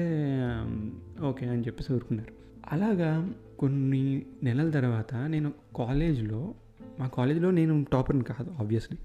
ఓకే 1.24 1.46
అని 1.46 1.62
చెప్పేసి 1.62 1.94
ఊరుకున్నారు. 1.94 2.34
అలాగా 2.72 3.34
కొన్ని 3.60 4.26
నెలల 4.44 4.70
తర్వాత 4.70 5.16
నేను 5.16 5.54
కాలేజ్లో 5.76 6.54
మా 7.00 7.08
కాలేజ్లో 7.08 7.52
నేను 7.52 7.86
టాపర్ని 7.94 8.24
కాదు 8.24 8.52
ఆబ్వియస్లీ. 8.60 8.98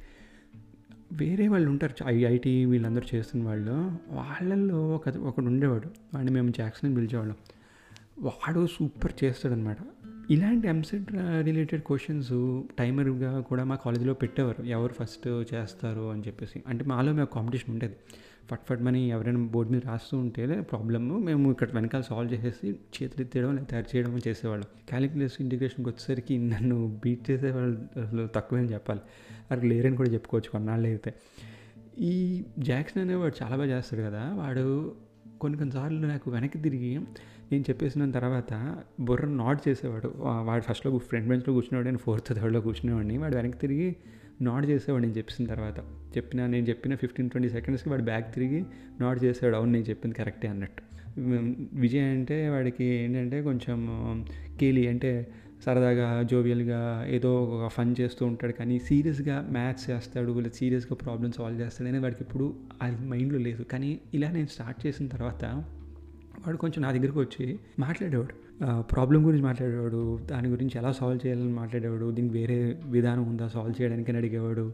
వేరే 1.13 1.49
వాళ్ళు 1.49 1.71
ఉంటారు 1.71 1.95
ఐఐటి 2.07 2.65
వీళ్ళందరూ 2.65 3.17
చేస్తున్న 3.17 3.45
వాళ్ళు. 3.45 3.93
వాళ్ళల్లో 4.11 4.89
ఒక 4.89 5.09
ఒకడు 5.09 5.45
ఉండేవాడు. 5.45 5.87
వాడిని 6.15 6.33
మేము 6.33 6.51
జాక్సన్ 6.51 6.97
పిలిచేవాళ్ళం. 6.97 7.37
వాడు 8.19 8.67
సూపర్ 8.67 9.13
చేస్తాడనమాట 9.25 9.77
ఇలాంటి 10.31 10.69
ఎంసెట్ 10.69 11.13
రిలేటెడ్ 11.43 11.83
క్వశ్చన్స్ 11.83 12.63
టైమర్గా 12.79 13.41
కూడా 13.41 13.65
మా 13.65 13.75
కాలేజీలో 13.75 14.15
పెట్టేవారు. 14.15 14.63
ఎవరు 14.63 14.93
ఫస్ట్ 14.93 15.55
చేస్తారు 15.55 16.11
అని 16.11 16.23
చెప్పేసి. 16.27 16.63
అంటే 16.67 16.85
మాలో 16.85 17.13
మేము 17.13 17.27
కాంపిటీషన్ 17.27 17.71
ఉండేది. 17.71 17.97
ఫట్ 18.51 18.61
ఫట్ 18.69 18.83
మని 18.83 19.09
ఎవరైనా 19.09 19.41
బోర్డు 19.53 19.73
మీద 19.73 19.81
రాస్తూ 19.87 20.19
ఉంటే 20.19 20.61
ప్రాబ్లమ్ 20.61 21.27
మేము 21.27 21.51
ఇక్కడ 21.51 21.69
వెనకాల 21.75 22.01
సాల్వ్ 22.01 22.33
చేసేసి 22.33 22.69
చేతులు 22.71 23.21
ఎత్తేయడం 23.21 23.51
లేదా 23.51 23.67
తయారు 23.71 23.97
చేయడం 23.97 24.21
చేసేవాళ్ళం. 24.29 24.67
క్యాలిక్యులేషన్ 24.89 25.41
ఇంటిగ్రేషన్కి 25.41 25.91
వచ్చేసరికి 25.91 26.39
నన్ను 26.39 27.01
బీట్ 27.05 27.31
చేసేవాళ్ళు 27.31 28.29
తక్కువే 28.35 28.61
అని 28.61 28.73
చెప్పాలి 28.73 29.01
అక్కడ 29.51 29.67
లేరని 29.69 29.97
కూడా 29.97 30.11
చెప్పుకోవచ్చు 30.11 30.51
కొన్నాళ్ళు 30.51 30.89
అయితే. 30.89 31.15
ఈ 31.99 32.45
జాక్సన్ 32.59 33.03
అనేవాడు 33.03 33.45
చాలా 33.45 33.57
బాగా 33.57 33.77
చేస్తాడు 33.77 34.03
కదా. 34.03 34.23
వాడు 34.35 34.95
కొన్ని 35.41 35.59
కొన్నిసార్లు 35.59 36.07
నాకు 36.07 36.31
వెనక్కి 36.31 36.59
తిరిగి 36.59 37.01
నేను 37.53 37.65
చెప్పేసిన 37.71 38.11
తర్వాత 38.11 38.83
బుర్ర 39.01 39.27
నాట్ 39.27 39.69
చేసేవాడు. 39.69 40.15
వాడు 40.19 40.63
ఫస్ట్లో 40.63 40.99
ఫ్రంట్ 40.99 41.29
బెంచ్లో 41.29 41.55
కూర్చునేవాడు 41.55 41.85
నేను 41.85 41.99
ఫోర్త్ 41.99 42.35
థర్డ్లో 42.37 42.61
కూర్చునేవాడిని. 42.61 43.19
వాడు 43.19 43.37
వెనక్కి 43.37 43.59
తిరిగి 43.59 43.97
నాట్ 44.43 44.67
చేసేవాడు 44.67 45.03
నేను 45.03 45.17
చెప్పిన 45.17 45.47
తర్వాత. 45.47 45.79
చెప్పిన 46.17 46.47
నేను 46.47 46.67
చెప్పిన 46.69 46.95
ఫిఫ్టీన్ 46.95 47.31
ట్వంటీ 47.31 47.49
సెకండ్స్కి 47.49 47.91
వాడు 47.91 48.03
బ్యాక్ 48.03 48.35
తిరిగి 48.35 48.65
నాట్ 49.01 49.25
చేసేవాడు. 49.25 49.57
అవును 49.57 49.73
నేను 49.73 49.85
చెప్పింది 49.85 50.17
కరెక్టే 50.17 50.49
అన్నట్టు. 50.49 50.83
విజయ్ 51.73 52.03
అంటే 52.03 52.49
వాడికి 52.49 52.85
ఏంటంటే 52.85 53.43
కొంచెం 53.43 53.79
కేలి 54.61 54.89
అంటే 54.89 55.33
సరదాగా 55.65 56.23
జోవియల్గా 56.23 57.05
ఏదో 57.09 57.45
ఒక 57.45 57.71
ఫన్ 57.71 57.95
చేస్తూ 58.01 58.27
ఉంటాడు 58.27 58.53
కానీ 58.53 58.79
సీరియస్గా 58.79 59.49
మ్యాథ్స్ 59.51 59.91
చేస్తాడు 59.91 60.41
లేదా 60.41 60.55
సీరియస్గా 60.55 60.95
ప్రాబ్లమ్ 60.95 61.33
సాల్వ్ 61.33 61.61
చేస్తాడు 61.61 61.89
అనేది 61.89 62.03
వాడికి 62.03 62.23
ఇప్పుడు 62.23 62.55
అది 62.83 63.07
మైండ్లో 63.07 63.39
లేదు. 63.39 63.63
కానీ 63.63 64.01
ఇలా 64.15 64.31
నేను 64.31 64.47
స్టార్ట్ 64.47 64.87
చేసిన 64.87 65.07
తర్వాత 65.07 65.45
వాడు 66.47 66.57
కొంచెం 66.57 66.83
నా 66.83 66.93
దగ్గరికి 66.93 67.19
వచ్చి 67.19 67.59
మాట్లాడేవాడు. 67.79 68.44
ప్రాబ్లం 68.79 69.27
గురించి 69.27 69.43
మాట్లాడేవాడు 69.43 70.19
దాని 70.31 70.49
గురించి 70.49 70.79
ఎలా 70.79 70.93
సాల్వ్ 70.93 71.27
చేయాలని 71.27 71.53
మాట్లాడేవాడు 71.53 72.11
దీనికి 72.11 72.35
వేరే 72.39 72.81
విధానం 72.85 73.29
ఉందా 73.29 73.49
సాల్వ్ 73.49 73.83
చేయడానికి 73.83 74.11
అని 74.11 74.19
అడిగేవాడు. 74.19 74.73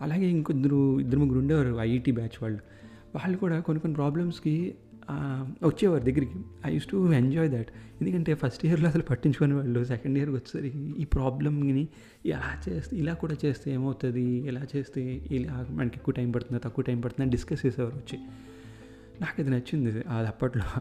అలాగే 0.00 0.26
ఇంకొద్దరు 0.26 1.00
ఇద్దరు 1.00 1.18
ముగ్గురు 1.18 1.38
ఉండేవారు 1.38 1.76
ఐఐటి 1.80 2.10
బ్యాచ్ 2.10 2.36
వాళ్ళు. 2.42 2.60
వాళ్ళు 3.14 3.38
కూడా 3.38 3.60
కొన్ని 3.60 3.80
కొన్ని 3.80 3.94
ప్రాబ్లమ్స్కి 3.94 4.74
వచ్చేవారు 5.62 6.02
దగ్గరికి. 6.02 6.38
I 6.66 6.74
used 6.74 6.86
to 6.86 7.12
enjoy 7.12 7.50
that 7.50 7.66
ఎందుకంటే 8.00 8.34
ఫస్ట్ 8.34 8.66
ఇయర్లో 8.66 8.88
అసలు 8.88 9.02
పట్టించుకునే 9.02 9.54
వాళ్ళు 9.54 9.84
సెకండ్ 9.84 10.18
ఇయర్కి 10.18 10.36
వచ్చేసరికి 10.36 10.78
ఈ 10.98 11.04
ప్రాబ్లమ్ని 11.04 11.88
ఎలా 12.26 12.50
చేస్తే 12.68 12.96
ఇలా 12.96 13.14
కూడా 13.14 13.36
చేస్తే 13.44 13.72
ఏమవుతుంది 13.72 14.22
ఇలా 14.22 14.62
చేస్తే 14.76 15.26
ఇలా 15.30 15.66
మనకి 15.70 15.94
ఎక్కువ 15.96 16.12
టైం 16.12 16.30
పడుతుందా 16.30 16.60
తక్కువ 16.64 16.82
టైం 16.82 17.00
పడుతుందా 17.00 17.30
డిస్కస్ 17.30 17.66
చేసేవారు 17.66 17.96
వచ్చి. 17.96 18.18
నాకు 19.20 19.40
అది 19.40 19.50
నచ్చింది 19.50 19.90
అది 19.90 20.26
అప్పట్లో. 20.26 20.80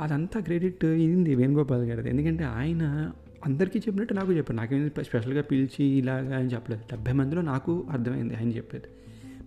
అదంతా 0.00 0.40
క్రెడిట్ 0.40 0.84
ఇది 0.84 1.34
వేణుగోపాల్ 1.34 1.84
గారిది. 1.84 2.08
ఎందుకంటే 2.08 2.44
ఆయన 2.44 3.10
అందరికీ 3.46 3.78
చెప్పినట్టు 3.78 4.14
నాకు 4.14 4.32
చెప్పాడు. 4.32 4.56
నాకేం 4.56 4.90
స్పెషల్గా 5.00 5.42
పిలిచి 5.42 5.84
ఇలాగా 5.84 6.36
అని 6.36 6.48
చెప్పలేదు. 6.48 6.82
డెబ్బై 6.92 7.12
మందిలో 7.12 7.42
నాకు 7.42 7.86
అర్థమైంది 7.90 8.34
ఆయన 8.34 8.48
చెప్పేది. 8.48 8.84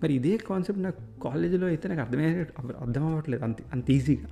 మరి 0.04 0.14
ఇదే 0.14 0.38
కాన్సెప్ట్ 0.38 0.82
నాకు 0.82 1.22
కాలేజీలో 1.22 1.68
అయితే 1.68 1.90
నాకు 1.90 2.02
అర్థమయ్యే 2.02 2.46
అర్థం 2.80 3.06
అవ్వట్లేదు. 3.06 3.44
అంత 3.44 3.58
అంత 3.74 3.92
ఈజీగా. 3.92 4.26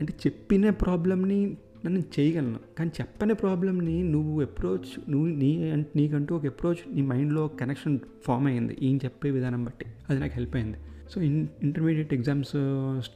అంటే 0.00 0.14
చెప్పిన 0.26 0.70
ప్రాబ్లమ్ని 0.70 1.56
నన్ను 1.86 2.02
చేయగలను. 2.20 2.58
కానీ 2.78 2.90
చెప్పని 3.00 3.34
ప్రాబ్లమ్ని 3.34 4.02
నువ్వు 4.02 4.42
అప్రోచ్ 4.42 5.10
నువ్వు 5.10 5.28
నీ 5.28 5.84
నీకంటూ 5.96 6.36
ఒక 6.36 6.46
అప్రోచ్ 6.46 6.94
నీ 6.94 7.02
మైండ్లో 7.02 7.48
కనెక్షన్ 7.48 7.98
ఫామ్ 8.24 8.46
అయ్యింది. 8.46 8.76
ఈయన 8.82 8.96
చెప్పే 8.96 9.30
విధానం 9.30 9.64
బట్టి. 9.64 9.86
అది 10.10 10.20
నాకు 10.20 10.32
హెల్ప్ 10.32 10.56
అయింది. 10.56 10.76
సో 11.10 11.20
ఇన్ 11.20 11.46
ఇంటర్మీడియట్ 11.62 12.14
ఎగ్జామ్స్ 12.14 12.52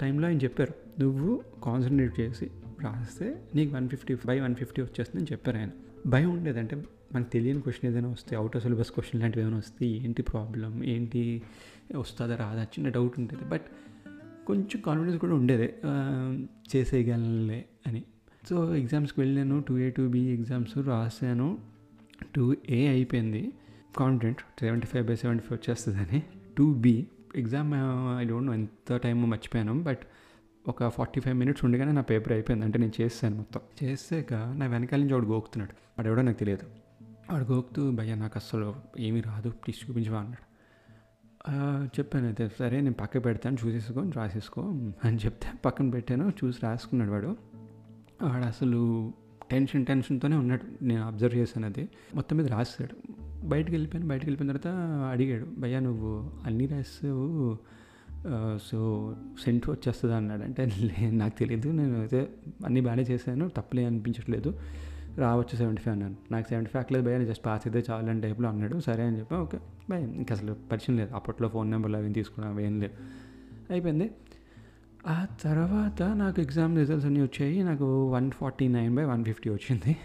టైంలో 0.00 0.28
ఆయన 0.28 0.36
చెప్పారు. 0.36 0.81
నువ్వు 1.00 1.42
కాన్సన్ట్రేట్ 1.64 2.20
చేసి 2.20 2.50
రాస్తే 2.82 3.42
నీకు 3.54 3.76
one 3.76 3.88
fifty 3.88 4.14
by 4.26 4.40
one 4.40 4.54
fifty 4.54 4.82
వచ్చేస్తుందని 4.82 5.32
చెప్పారు 5.32 5.56
ఆయన. 5.56 5.70
భయం 6.06 6.30
ఉండేదంటే 6.30 6.84
మనకు 7.14 7.28
తెలియని 7.28 7.60
క్వశ్చన్ 7.60 7.90
ఏదైనా 7.90 8.08
వస్తే 8.08 8.36
అవుట్ 8.36 8.56
ఆఫ్ 8.56 8.64
సిలబస్ 8.64 8.90
క్వశ్చన్ 8.90 9.20
లాంటివి 9.22 9.42
ఏమైనా 9.42 9.56
వస్తే 9.56 9.86
ఏంటి 9.86 10.22
ప్రాబ్లం 10.22 10.84
ఏంటి 10.84 11.42
వస్తుందా 11.96 12.36
రాదా 12.36 12.62
చిన్న 12.62 12.88
డౌట్ 12.88 13.18
ఉండేది. 13.18 13.44
బట్ 13.44 13.62
కొంచెం 14.46 14.80
కాన్ఫిడెన్స్ 14.80 15.20
కూడా 15.20 15.34
ఉండేది. 15.34 15.72
చేసేయగలనులే 16.76 17.64
అని. 17.86 18.02
సో 18.48 18.74
ఎగ్జామ్స్కి 18.74 19.20
వెళ్ళాను. 19.20 19.60
Two 19.68 19.78
A 19.78 19.90
two 19.90 20.08
B 20.08 20.20
exams 20.20 20.78
రాశాను. 20.78 21.58
టూ 22.36 22.56
ఏ 22.70 22.88
అయిపోయింది. 22.88 23.52
Confident 23.98 24.40
seventy 24.60 24.86
five 24.86 25.06
by 25.06 25.16
seventy 25.16 25.44
five 25.44 25.58
వచ్చేస్తుందని. 25.58 26.22
Two 26.58 26.72
B 26.74 27.06
exam 27.36 27.70
I 28.20 28.24
don't 28.24 28.46
know 28.46 28.54
ఎంత 28.54 28.96
టైం 28.96 29.30
మర్చిపోయాను. 29.30 29.82
బట్ 29.82 29.98
ఒక 30.68 30.88
ఫార్టీ 30.88 31.20
ఫైవ్ 31.20 31.36
మినిట్స్ 31.36 31.64
ఉండగానే 31.64 31.92
నా 31.92 32.00
పేపర్ 32.00 32.32
అయిపోయింది. 32.32 32.64
అంటే 32.64 32.78
నేను 32.78 33.02
చేస్తాను 33.02 33.36
మొత్తం. 33.36 33.60
చేసాక 33.84 34.32
నా 34.32 34.66
వెనకాల 34.66 35.00
నుంచి 35.00 35.12
వాడు 35.12 35.26
గోకుతున్నాడు. 35.26 35.72
వాడు 35.72 36.08
ఎవడో 36.08 36.22
నాకు 36.22 36.38
తెలియదు. 36.38 36.66
వాడు 37.32 37.52
గోకుతూ 37.52 37.90
భయ్యా 37.90 38.14
నాకు 38.14 38.32
అస్సలు 38.36 38.74
ఏమీ 38.98 39.20
రాదు. 39.20 39.50
ప్లీజ్ 39.50 39.90
చూపించవా 39.90 40.18
అన్నాడు. 40.20 40.52
చెప్పాను 41.84 42.26
అయితే 42.26 42.50
సరే 42.58 42.80
నేను 42.80 42.94
పక్క 42.94 43.24
పెడతాను. 43.24 43.56
చూసేసుకో 43.66 44.10
రాసేసుకో 44.16 44.62
అని 45.04 45.16
చెప్తే 45.16 45.48
పక్కన 45.64 45.90
పెట్టాను. 45.90 46.32
చూసి 46.44 46.58
రాసుకున్నాడు 46.62 47.10
వాడు. 47.10 47.36
వాడు 48.22 48.44
అసలు 48.44 49.12
టెన్షన్ 49.50 49.86
టెన్షన్తోనే 49.86 50.36
ఉన్నాడు. 50.36 50.84
నేను 50.84 51.06
అబ్జర్వ్ 51.06 51.38
చేశాను 51.38 51.66
అది. 51.66 51.88
మొత్తం 52.14 52.36
మీద 52.36 52.46
రాసాడు 52.46 53.12
బయటకు 53.44 53.72
వెళ్ళిపోయాను. 53.72 54.08
బయటకు 54.08 54.26
వెళ్ళిపోయిన 54.26 54.56
తర్వాత 54.56 54.76
అడిగాడు. 55.12 55.46
భయ్యా 55.58 55.80
నువ్వు 55.80 56.32
అన్నీ 56.44 56.66
రాసావు. 56.66 57.58
సో 58.62 58.78
సెంట్ 59.44 59.68
వచ్చేస్తుంది 59.70 60.14
అన్నాడు. 60.14 60.42
అంటే 60.42 60.62
నాకు 61.10 61.38
తెలియదు 61.38 61.68
నేను 61.68 61.98
అయితే 62.00 62.28
అన్నీ 62.66 62.80
బాగానే 62.80 63.02
చేశాను. 63.02 63.48
తప్పులే 63.48 63.84
అనిపించట్లేదు. 63.84 64.52
రావచ్చు 65.18 65.56
సెవెంటీ 65.56 65.82
ఫైవ్ 65.82 65.94
అన్నాను 65.94 66.16
నాకు 66.32 66.48
సెవెంటీ 66.48 66.70
ఫైవ్ 66.70 66.80
అక్కలేదు 66.80 67.04
భయ 67.06 67.24
జస్ట్ 67.24 67.46
పాస్ 67.46 67.62
అయితే 67.66 67.92
చాలు 67.92 68.10
అని 68.10 68.20
టైప్లో 68.20 68.48
అన్నాడు. 68.48 68.80
సరే 68.80 69.02
అని 69.04 69.18
చెప్పి 69.18 69.34
ఓకే 69.34 69.58
భయ 69.90 70.02
ఇంకా 70.02 70.34
అసలు 70.34 70.56
పరిచయం 70.72 70.96
లేదు. 70.98 71.14
అప్పట్లో 71.14 71.48
ఫోన్ 71.48 71.70
నెంబర్లు 71.70 71.96
అవి 71.96 72.12
తీసుకున్నాం 72.12 72.60
ఏం 72.60 72.80
లేదు 72.80 72.94
అయిపోయింది. 73.70 74.10
ఆ 75.08 75.26
తర్వాత 75.42 76.02
నాకు 76.02 76.40
ఎగ్జామ్ 76.40 76.78
రిజల్ట్స్ 76.78 77.06
అన్నీ 77.06 77.22
వచ్చాయి. 77.22 77.62
నాకు 77.62 77.86
one 78.08 78.30
forty 78.30 78.68
nine 78.68 78.94
by 78.94 79.04
one 79.04 79.24
fifty 79.24 79.50
వచ్చింది. 79.50 79.96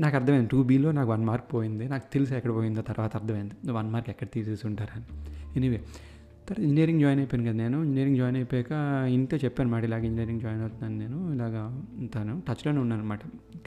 నాకు 0.00 0.16
అర్థమైంది. 0.16 0.48
టూ 0.52 0.62
బీలో 0.62 0.92
నాకు 0.92 1.10
వన్ 1.10 1.24
మార్క్ 1.24 1.46
పోయింది. 1.54 1.84
నాకు 1.88 2.12
తెలిసి 2.12 2.34
ఎక్కడ 2.36 2.52
పోయిందో 2.54 2.82
తర్వాత 2.82 3.16
అర్థమైంది. 3.16 3.72
వన్ 3.72 3.88
మార్క్ 3.90 4.10
ఎక్కడ 4.10 4.26
తీసేసి 4.34 4.66
ఉంటారని. 4.66 5.06
ఎనీవే. 5.56 5.80
తర్వాత 6.48 6.64
ఇంజనీరింగ్ 6.64 7.00
జాయిన్ 7.00 7.20
అయిపోయాను 7.20 7.48
కదా 7.48 7.56
నేను. 7.56 7.84
ఇంజనీరింగ్ 7.84 8.16
జాయిన్ 8.16 8.36
అయిపోయాక 8.36 8.72
ఇంతే 9.08 9.36
చెప్పాను 9.36 9.70
మాట 9.70 9.84
ఇలాగ 9.84 10.04
ఇంజనీరింగ్ 10.04 10.40
జాయిన్ 10.40 10.60
అవుతున్నాను 10.60 10.98
నేను. 10.98 11.32
ఇలాగా 11.32 11.86
ఉంటాను. 11.98 12.42
టచ్లోనే 12.48 12.78
ఉన్నాను 12.78 13.02
అనమాట 13.02 13.20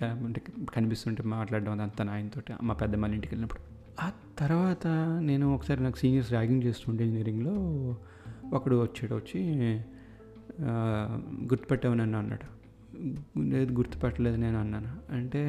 అంటే 0.03 0.41
కనిపిస్తుంటే 0.75 1.23
మాట్లాడడం 1.23 1.71
అదంతా 1.71 2.13
ఆయనతో. 2.13 2.41
మా 2.63 2.73
పెద్ద 2.73 2.95
ఇంటికి 2.95 3.35
వెళ్ళినప్పుడు. 3.35 3.61
ఆ 4.05 4.11
తర్వాత 4.37 4.87
నేను 5.21 5.55
ఒకసారి 5.55 5.83
నాకు 5.83 5.97
సీనియర్స్ 5.97 6.29
ర్యాగింగ్ 6.31 6.63
చేస్తుంటే 6.63 7.03
ఇంజనీరింగ్లో 7.03 7.53
ఒకడు 8.53 8.75
వచ్చాడు. 8.75 9.15
వచ్చి 9.15 9.41
గుర్తుపెట్టావు 11.43 11.95
నన్ను 11.95 12.19
అన్నాడు. 12.19 12.59
లేదు 13.41 13.73
గుర్తుపెట్టలేదు 13.73 14.35
నేను 14.35 14.59
అన్నాను. 14.59 15.13
అంటే 15.13 15.39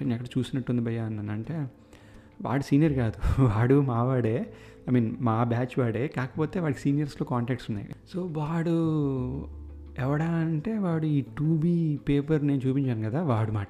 నేను 0.00 0.14
ఎక్కడ 0.14 0.38
చూసినట్టుంది 0.38 0.82
భయ్యా 0.82 1.04
అన్నాను. 1.04 1.32
అంటే 1.32 1.70
వాడు 2.42 2.62
సీనియర్ 2.62 2.92
కాదు. 2.92 3.12
వాడు 3.42 3.80
మావాడే 3.80 4.52
ఐ 4.88 4.92
మీన్ 4.92 5.16
మా 5.20 5.44
బ్యాచ్ 5.44 5.78
వాడే 5.78 6.06
కాకపోతే 6.06 6.60
వాడికి 6.60 6.80
సీనియర్స్లో 6.80 7.26
కాంటాక్ట్స్ 7.30 7.70
ఉన్నాయి. 7.70 7.88
సో 8.14 8.28
వాడు 8.36 8.70
ఎవడా 9.98 10.24
అంటే 10.24 10.78
వాడు 10.78 11.06
ఈ 11.06 11.20
టూ 11.38 11.56
బీ 11.56 11.96
పేపర్ 11.96 12.46
నేను 12.46 12.60
చూపించాను 12.60 13.10
కదా 13.10 13.22
వాడు 13.22 13.52
మాట. 13.52 13.68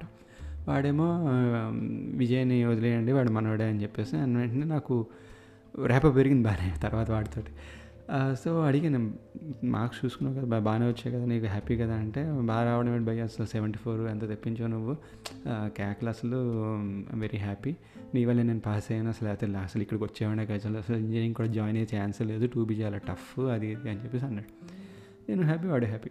వాడేమో 0.67 1.25
విజయ్ని 2.17 2.65
వదిలేయండి 2.65 3.11
వాడు 3.11 3.31
మనవాడే 3.31 3.63
అని 3.63 3.81
చెప్పేసి 3.81 4.17
అన్న 4.17 4.37
వెంటనే 4.37 4.63
నాకు 4.63 5.05
రేప 5.85 6.15
పెరిగింది 6.15 6.43
బాగానే 6.43 6.73
తర్వాత 6.83 7.11
వాడితోటి. 7.11 7.51
సో 8.43 8.61
అడిగాను 8.61 9.13
మార్క్స్ 9.63 10.05
చూసుకున్నావు 10.05 10.45
కదా 10.45 10.59
బాగానే 10.59 10.85
వచ్చాయి 10.85 11.15
కదా 11.15 11.25
నీకు 11.25 11.45
హ్యాపీ 11.45 11.77
కదా 11.77 11.95
అంటే 11.95 12.31
బాగా 12.41 12.63
రావడం 12.63 12.93
ఏంటి 12.93 13.05
భయ్య 13.05 13.21
అసలు 13.21 13.45
సెవెంటీ 13.45 13.77
ఫోర్ 13.77 14.01
ఎంత 14.01 14.27
తెప్పించావు 14.27 14.69
నువ్వు? 14.69 14.97
ఆ, 15.49 15.69
క్యాక్లు 15.75 16.09
అసలు 16.09 16.37
వెరీ 17.15 17.37
హ్యాపీ 17.37 17.75
నీ 18.13 18.25
వల్ల 18.25 18.41
నేను 18.41 18.59
పాస్ 18.59 18.91
అయ్యాను 18.91 19.09
అసలు 19.09 19.29
అయితే 19.29 19.45
అసలు 19.45 19.81
ఇక్కడికి 19.81 20.03
వచ్చేవాడే 20.03 20.53
అసలు 20.53 20.77
అసలు 20.77 20.97
ఇంజనీరింగ్ 20.97 21.35
కూడా 21.35 21.47
జాయిన్ 21.47 21.77
అయ్యే 21.77 21.97
ఛాన్స్ 21.97 22.21
లేదు 22.21 22.47
టూ 22.47 22.65
బీ 22.65 22.73
చాలా 22.73 22.97
టఫ్ 22.97 23.39
అది 23.39 23.71
ఇది 23.71 23.89
అని 23.89 24.03
చెప్పేసి 24.03 24.25
అన్నాడు. 24.25 24.47
నేను 25.29 25.43
హ్యాపీ 25.43 25.67
వాడు 25.67 25.85
హ్యాపీ 25.85 26.09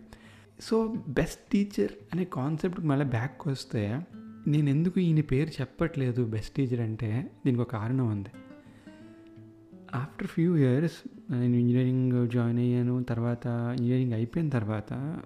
సో 0.61 0.95
బెస్ట్ 1.09 1.41
టీచర్ 1.53 1.91
అనే 2.13 2.25
కాన్సెప్ట్ 2.25 2.81
మళ్ళీ 2.81 3.05
బ్యాక్ 3.05 3.49
వస్తే 3.49 4.01
నేను 4.47 4.69
ఎందుకు 4.69 5.01
ఈయన 5.01 5.21
పేరు 5.21 5.51
చెప్పట్లేదు 5.51 6.25
బెస్ట్ 6.25 6.55
టీచర్ 6.55 6.81
అంటే 6.81 7.31
దీనికి 7.47 7.63
ఒక 7.63 7.71
కారణం 7.71 8.09
ఉంది. 8.09 8.29
ఆఫ్టర్ 9.95 10.27
ఫ్యూ 10.27 10.57
ఇయర్స్ 10.57 11.16
నేను 11.31 11.57
ఇంజనీరింగ్ 11.57 12.31
జాయిన్ 12.31 12.59
అయ్యాను 12.59 13.05
తర్వాత 13.05 13.47
ఇంజనీరింగ్ 13.81 14.13
అయిపోయిన 14.13 14.49
తర్వాత 14.49 15.21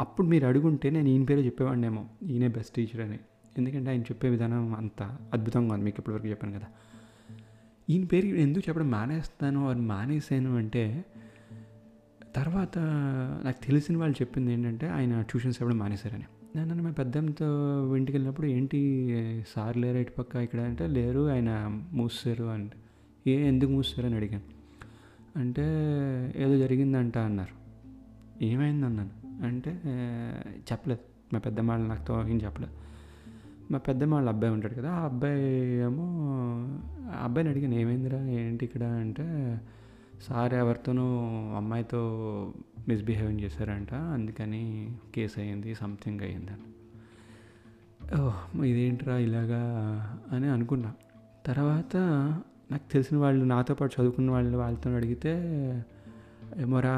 అప్పుడు 0.00 0.26
మీరు 0.26 0.46
అడుగుంటే 0.46 0.90
నేను 0.90 1.08
ఈయన 1.08 1.24
పేరే 1.24 1.42
చెప్పేవాడినేమో. 1.42 2.04
ఈయనే 2.22 2.48
బెస్ట్ 2.48 2.74
టీచర్ 2.74 3.00
అని. 3.00 3.18
ఎందుకంటే 3.58 3.90
ఆయన 3.90 4.00
చెప్పే 4.00 4.28
విధానం 4.28 4.74
అంత 4.74 5.02
అద్భుతంగా 5.32 5.74
ఉంది 5.74 5.84
మీకు 5.84 5.96
ఇప్పటివరకు 5.98 6.26
చెప్పాను 6.26 6.58
కదా. 6.58 6.66
ఈయన 7.90 8.04
పేరు 8.04 8.26
ఎందుకు 8.26 8.68
చెప్పడం 8.68 8.90
మానేస్తాను 8.90 9.66
వారు 9.66 9.78
మానేసాను 9.78 10.56
అంటే 10.56 11.04
తర్వాత 12.36 12.78
నాకు 13.44 13.66
తెలిసిన 13.66 13.96
వాళ్ళు 13.96 14.22
చెప్పింది 14.22 14.52
ఏంటంటే 14.52 14.88
ఆయన 14.88 15.20
ట్యూషన్స్ 15.20 15.62
చెప్పడం 15.62 15.78
మానేశారని. 15.78 16.24
నేను 16.56 16.82
మా 16.82 16.90
పెద్దంతో 16.90 17.46
ఇంటికి 17.96 18.18
వెళ్ళినప్పుడు 18.18 18.46
ఏంటి 18.46 19.04
సార్ 19.48 19.76
లేరు 19.76 19.98
ఇటు 19.98 20.10
పక్క 20.10 20.36
ఇక్కడ 20.36 20.60
అంటే 20.60 20.86
లేరు 20.86 21.28
ఆయన 21.28 21.82
మూసారు 21.92 22.44
అంటే. 22.44 22.76
ఏ 23.26 23.48
ఎందుకు 23.48 23.70
మూసారు 23.70 24.06
అని 24.06 24.16
అడిగాను. 24.16 24.55
అంటే 25.36 25.62
ఏదో 26.36 26.58
జరిగిందంట 26.58 27.18
అన్నారు. 27.18 27.54
ఏమైంది 28.44 28.86
అన్నాను 28.86 29.44
అంటే 29.46 29.80
చెప్పలేదు. 30.58 31.34
మా 31.34 31.38
పెద్దమ్మ 31.38 31.70
వాళ్ళు 31.70 31.88
నాతో 31.88 32.28
ఏం 32.28 32.40
చెప్పలేదు. 32.42 32.72
మా 33.72 33.78
పెద్దమ్మ 33.78 34.14
వాళ్ళ 34.14 34.28
అబ్బాయి 34.28 34.52
ఉంటాడు 34.52 34.74
కదా 34.74 34.92
ఆ 34.92 35.04
అబ్బాయి 35.04 35.76
ఏమో 35.76 36.04
ఆ 37.10 37.24
అబ్బాయిని 37.24 37.50
అడిగాను 37.50 37.74
ఏమైందిరా? 37.74 38.26
ఏంటి 38.26 38.64
ఇక్కడ? 38.64 38.82
అంటే 38.82 39.60
సార్ 40.22 40.54
ఎవరితోనూ 40.54 41.04
అమ్మాయితో 41.56 42.00
మిస్బిహేవింగ్ 42.88 43.40
చేశారంట. 43.40 43.94
అందుకని 43.94 44.94
కేసు 45.14 45.40
అయ్యింది 45.40 45.74
సంథింగ్ 45.74 46.20
అయ్యిందని 46.20 46.66
ఓహ్ 48.20 48.60
ఇదేంట్రా 48.60 49.16
ఇలాగా 49.16 49.62
అని 50.32 50.48
అనుకున్నా. 50.48 50.94
తర్వాత 51.46 51.96
నాకు 52.70 52.92
తెలిసిన 52.92 53.16
వాళ్ళు 53.16 53.44
నాతో 53.44 53.74
పాటు 53.74 54.00
చదువుకున్న 54.00 54.30
వాళ్ళు 54.30 54.58
వాళ్ళతో 54.58 54.90
అడిగితే 54.90 55.32
ఏమోరా 56.58 56.94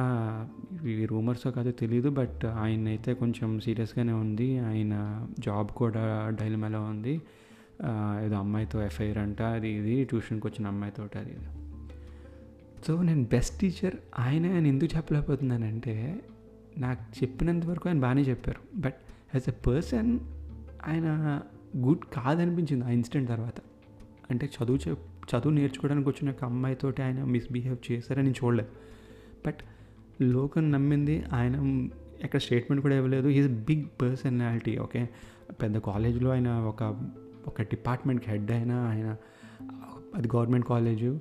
ఇవి 0.73 1.07
రూమర్స్ 1.07 1.47
కాదో 1.47 1.71
తెలియదు 1.71 2.11
బట్ 2.11 2.45
ఆయన 2.45 2.89
అయితే 2.89 3.15
కొంచెం 3.15 3.61
సీరియస్గానే 3.61 4.13
ఉంది. 4.13 4.59
ఆయన 4.59 5.27
జాబ్ 5.39 5.69
కూడా 5.69 6.31
డైలమాలో 6.41 6.81
ఉంది. 6.83 7.23
ఏదో 8.25 8.37
అమ్మాయితో 8.37 8.83
ఎఫ్ఐఆర్ 8.83 9.19
అంట 9.19 9.43
అది 9.43 9.69
ఇది 9.69 10.05
ట్యూషన్కి 10.05 10.47
వచ్చిన 10.47 10.67
అమ్మాయితో 10.67 11.03
అది 11.03 11.31
ఇది. 11.31 11.49
సో 12.87 13.03
నేను 13.03 13.23
బెస్ట్ 13.23 13.61
టీచర్ 13.61 13.97
ఆయనే 14.19 14.53
నేను 14.53 14.69
ఎందుకు 14.69 14.97
చెప్పలేకపోతున్నానంటే 14.97 16.21
నాకు 16.79 17.03
చెప్పినంత 17.23 17.67
వరకు 17.67 17.89
ఆయన 17.89 18.01
బాగానే 18.01 18.23
చెప్పారు. 18.23 18.81
బట్ 18.81 18.95
యాజ్ 19.35 19.49
ఎ 19.49 19.53
పర్సన్ 19.53 20.19
ఆయన 20.87 21.41
గుడ్ 21.77 22.05
కాదనిపించింది 22.13 22.85
ఆ 22.85 22.89
ఇన్సిడెంట్ 22.89 23.29
తర్వాత. 23.29 23.55
అంటే 24.31 24.51
చదువు 24.57 24.89
చెప్ 24.89 24.99
చదువు 25.31 25.53
నేర్చుకోవడానికి 25.53 26.09
వచ్చిన 26.09 26.31
ఒక 26.31 26.45
అమ్మాయితోటి 26.45 27.03
ఆయన 27.03 27.25
మిస్బిహేవ్ 27.25 27.93
చేశారని 27.93 28.25
నేను 28.25 28.45
చూడలేదు. 28.45 28.69
బట్ 29.47 29.57
లోకం 30.23 30.73
నమ్మింది 30.73 31.25
ఆయన 31.33 31.89
ఎక్కడ 32.25 32.41
స్టేట్మెంట్ 32.41 32.83
కూడా 32.83 32.97
ఇవ్వలేదు. 32.97 33.29
ఈజ్ 33.29 33.49
బిగ్ 33.49 33.85
పర్సనాలిటీ 34.03 34.79
ఓకే 34.79 35.09
పెద్ద 35.63 35.79
కాలేజ్లో 35.79 36.31
ఆయన 36.31 36.49
ఒక 36.49 36.83
ఒక 37.47 37.63
డిపార్ట్మెంట్కి 37.63 38.31
హెడ్ 38.31 38.51
అయినా 38.51 38.77
ఆయన 38.89 39.17
అది 40.15 40.29
గవర్నమెంట్ 40.37 40.67
కాలేజు 40.67 41.21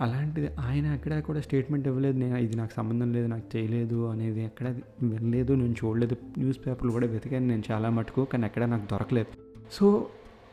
అలాంటిది 0.00 0.48
ఆయన 0.54 0.86
ఎక్కడ 0.86 1.22
కూడా 1.22 1.40
స్టేట్మెంట్ 1.40 1.86
ఇవ్వలేదు. 1.88 2.18
నేను 2.18 2.36
ఇది 2.36 2.56
నాకు 2.56 2.72
సంబంధం 2.76 3.12
లేదు 3.12 3.26
నాకు 3.26 3.56
చేయలేదు 3.56 4.06
అనేది 4.06 4.44
ఎక్కడ 4.44 4.68
వినలేదు. 5.02 5.52
నేను 5.52 5.74
చూడలేదు. 5.84 6.16
న్యూస్ 6.38 6.58
పేపర్లు 6.66 6.92
కూడా 6.92 7.06
వెతికాను 7.06 7.46
నేను 7.46 7.62
చాలా 7.70 7.90
మటుకు 7.90 8.24
కానీ 8.24 8.46
ఎక్కడ 8.46 8.64
నాకు 8.64 8.86
దొరకలేదు. 8.90 9.32
So 9.72 10.08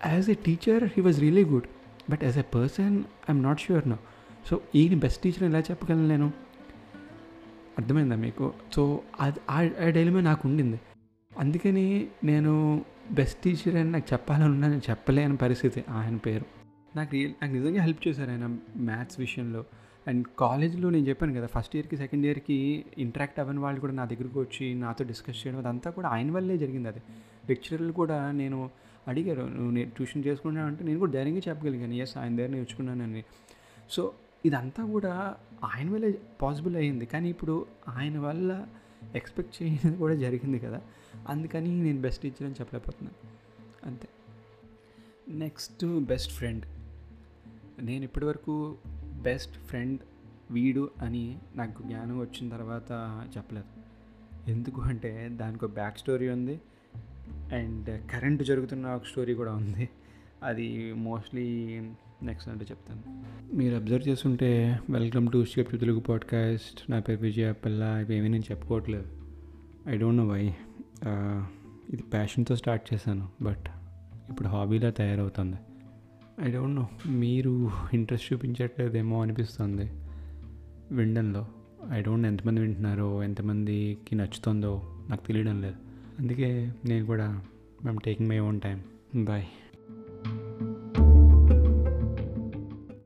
as 0.05 0.29
a 0.29 0.33
teacher 0.45 0.83
he 0.83 1.01
was 1.01 1.19
really 1.19 1.45
good 1.45 1.67
but 2.09 2.23
as 2.23 2.37
a 2.37 2.41
person 2.41 2.97
I'm 2.97 3.43
not 3.43 3.59
sure 3.59 3.89
no 3.89 3.97
so 4.45 4.61
ఈయన 4.75 4.99
బెస్ట్ 4.99 5.23
టీచర్ 5.23 5.43
ఎలా 5.43 5.59
చెప్పగలను 5.59 6.07
నేను? 6.07 6.31
అర్థమైందా 7.77 8.15
మీకు? 8.15 8.53
సో 8.73 9.01
అది 9.19 9.39
ఆ 9.49 9.69
డైలమే 9.89 10.21
నాకు 10.21 10.47
ఉండింది 10.47 10.79
అందుకని 11.39 12.07
నేను 12.23 12.85
బెస్ట్ 13.11 13.41
టీచర్ 13.41 13.75
అని 13.75 13.91
నాకు 13.91 14.13
చెప్పాలన్నా 14.13 14.67
నేను 14.67 14.81
చెప్పలేని 14.89 15.37
పరిస్థితి 15.37 15.83
ఆయన 15.89 16.17
పేరు. 16.17 16.45
నాకు 16.95 17.11
రియల్ 17.11 17.33
నాకు 17.41 17.53
నిజంగా 17.53 17.81
హెల్ప్ 17.81 18.07
చేశారు 18.07 18.31
ఆయన 18.31 18.57
మ్యాథ్స్ 18.77 19.19
విషయంలో. 19.19 19.65
అండ్ 20.07 20.27
కాలేజ్లో 20.39 20.89
నేను 20.89 21.07
చెప్పాను 21.07 21.33
కదా 21.33 21.45
ఫస్ట్ 21.45 21.75
ఇయర్కి 21.75 21.97
సెకండ్ 21.97 22.25
ఇయర్కి 22.25 22.85
ఇంటరాక్ట్ 22.97 23.39
అవ్వని 23.39 23.59
వాళ్ళు 23.59 23.79
కూడా 23.79 23.93
నా 23.93 24.05
దగ్గరకు 24.05 24.39
వచ్చి 24.39 24.73
నాతో 24.73 25.05
డిస్కస్ 25.05 25.47
చేయడం 25.47 25.59
అదంతా 25.59 25.91
కూడా 25.91 26.09
ఆయన 26.09 26.31
వల్లే 26.31 26.57
జరిగింది 26.57 26.87
అది. 26.87 26.99
లెక్చరర్లు 27.49 27.91
కూడా 27.91 28.31
నేను 28.31 28.69
అడిగారు 29.07 29.41
నువ్వు 29.41 29.71
నేను 29.71 29.89
ట్యూషన్ 29.89 30.23
చేసుకున్నావు 30.27 30.67
అంటే 30.67 30.83
నేను 30.83 30.99
కూడా 30.99 31.11
ధైర్యంగా 31.11 31.41
చెప్పగలిగాను. 31.49 31.93
ఎస్ 31.93 32.17
ఆయన 32.17 32.35
దగ్గర 32.35 32.49
నేర్చుకున్నానని. 32.49 33.23
సో 33.89 34.13
ఇదంతా 34.45 34.85
కూడా 34.85 35.35
ఆయన 35.63 35.89
వల్ల 35.89 36.11
పాసిబుల్ 36.41 36.75
అయ్యింది. 36.75 37.05
కానీ 37.05 37.29
ఇప్పుడు 37.29 37.65
ఆయన 37.89 38.19
వల్ల 38.19 38.67
ఎక్స్పెక్ట్ 39.15 39.63
చేయనిది 39.63 39.97
కూడా 39.97 40.15
జరిగింది 40.15 40.59
కదా. 40.59 40.81
అందుకని 41.27 41.83
నేను 41.83 42.01
బెస్ట్ 42.01 42.21
టీచర్ 42.21 42.43
అని 42.43 42.53
చెప్పలేకపోతున్నాను. 42.53 43.33
అంతే. 43.87 44.07
Next 45.27 45.99
best 45.99 46.31
friend. 46.31 46.65
నేను 47.81 48.03
ఇప్పటివరకు 48.03 48.77
బెస్ట్ 49.21 49.57
ఫ్రెండ్ 49.57 49.99
వీడు 50.51 50.91
అని 51.01 51.39
నాకు 51.55 51.83
జ్ఞానం 51.83 52.19
వచ్చిన 52.19 52.49
తర్వాత 52.49 52.91
చెప్పలేదు. 53.37 53.83
ఎందుకు 54.51 54.81
అంటే 54.81 55.29
దానికి 55.31 55.65
ఒక 55.65 55.71
బ్యాక్ 55.71 55.97
స్టోరీ 55.97 56.29
ఉంది. 56.29 56.61
అండ్ 57.53 58.11
కరెంట్ 58.11 58.43
జరుగుతున్న 58.43 58.87
ఒక 58.87 59.05
స్టోరీ 59.05 59.33
కూడా 59.33 59.53
ఉంది. 59.53 59.89
అది 60.43 60.93
మోస్ట్లీ 60.93 61.79
నెక్స్ట్ 62.23 62.49
అంటే 62.49 62.65
చెప్తాను. 62.71 63.23
మీరు 63.55 63.75
అబ్జర్వ్ 63.75 64.09
చేస్తుంటే 64.09 64.79
welcome 64.89 65.31
to 65.31 65.45
step 65.45 65.71
two 65.71 65.77
Telugu 65.77 65.99
podcast. 65.99 66.91
నా 66.91 66.99
పేరు 66.99 67.21
విజయ 67.21 67.53
పిల్ల. 67.53 67.83
ఇవేమీ 67.83 68.27
నేను 68.27 68.43
చెప్పుకోవట్లేదు. 68.51 69.05
I 69.87 69.97
don't 69.97 70.17
know 70.17 70.27
why. 70.27 70.53
ఇది 71.89 72.03
ప్యాషన్తో 72.03 72.55
స్టార్ట్ 72.55 72.93
చేశాను 72.93 73.29
బట్ 73.41 73.63
ఇప్పుడు 74.29 74.47
హాబీలా 74.47 74.89
తయారవుతుంది. 74.89 75.57
I 76.41 76.51
don't 76.51 76.75
know. 76.75 76.87
మీరు 77.07 77.71
ఇంట్రెస్ట్ 77.93 78.33
చూపించట్లేదేమో 78.33 79.21
అనిపిస్తుంది. 79.21 79.91
వినడంలో. 80.91 81.47
ఐ 81.91 82.01
డోంట్ 82.01 82.27
ఎంతమంది 82.27 82.61
వింటున్నారో 82.61 83.23
ఎంతమందికి 83.23 84.15
నచ్చుతుందో 84.15 84.99
నాకు 85.09 85.27
తెలియడం 85.27 85.61
లేదు. 85.61 85.75
అందుకే 86.19 86.49
నేను 86.85 87.05
కూడా 87.05 87.27
I'm 87.87 87.99
taking 87.99 88.29
my 88.29 88.39
own 88.39 88.61
time 88.61 88.79
bye 89.25 89.45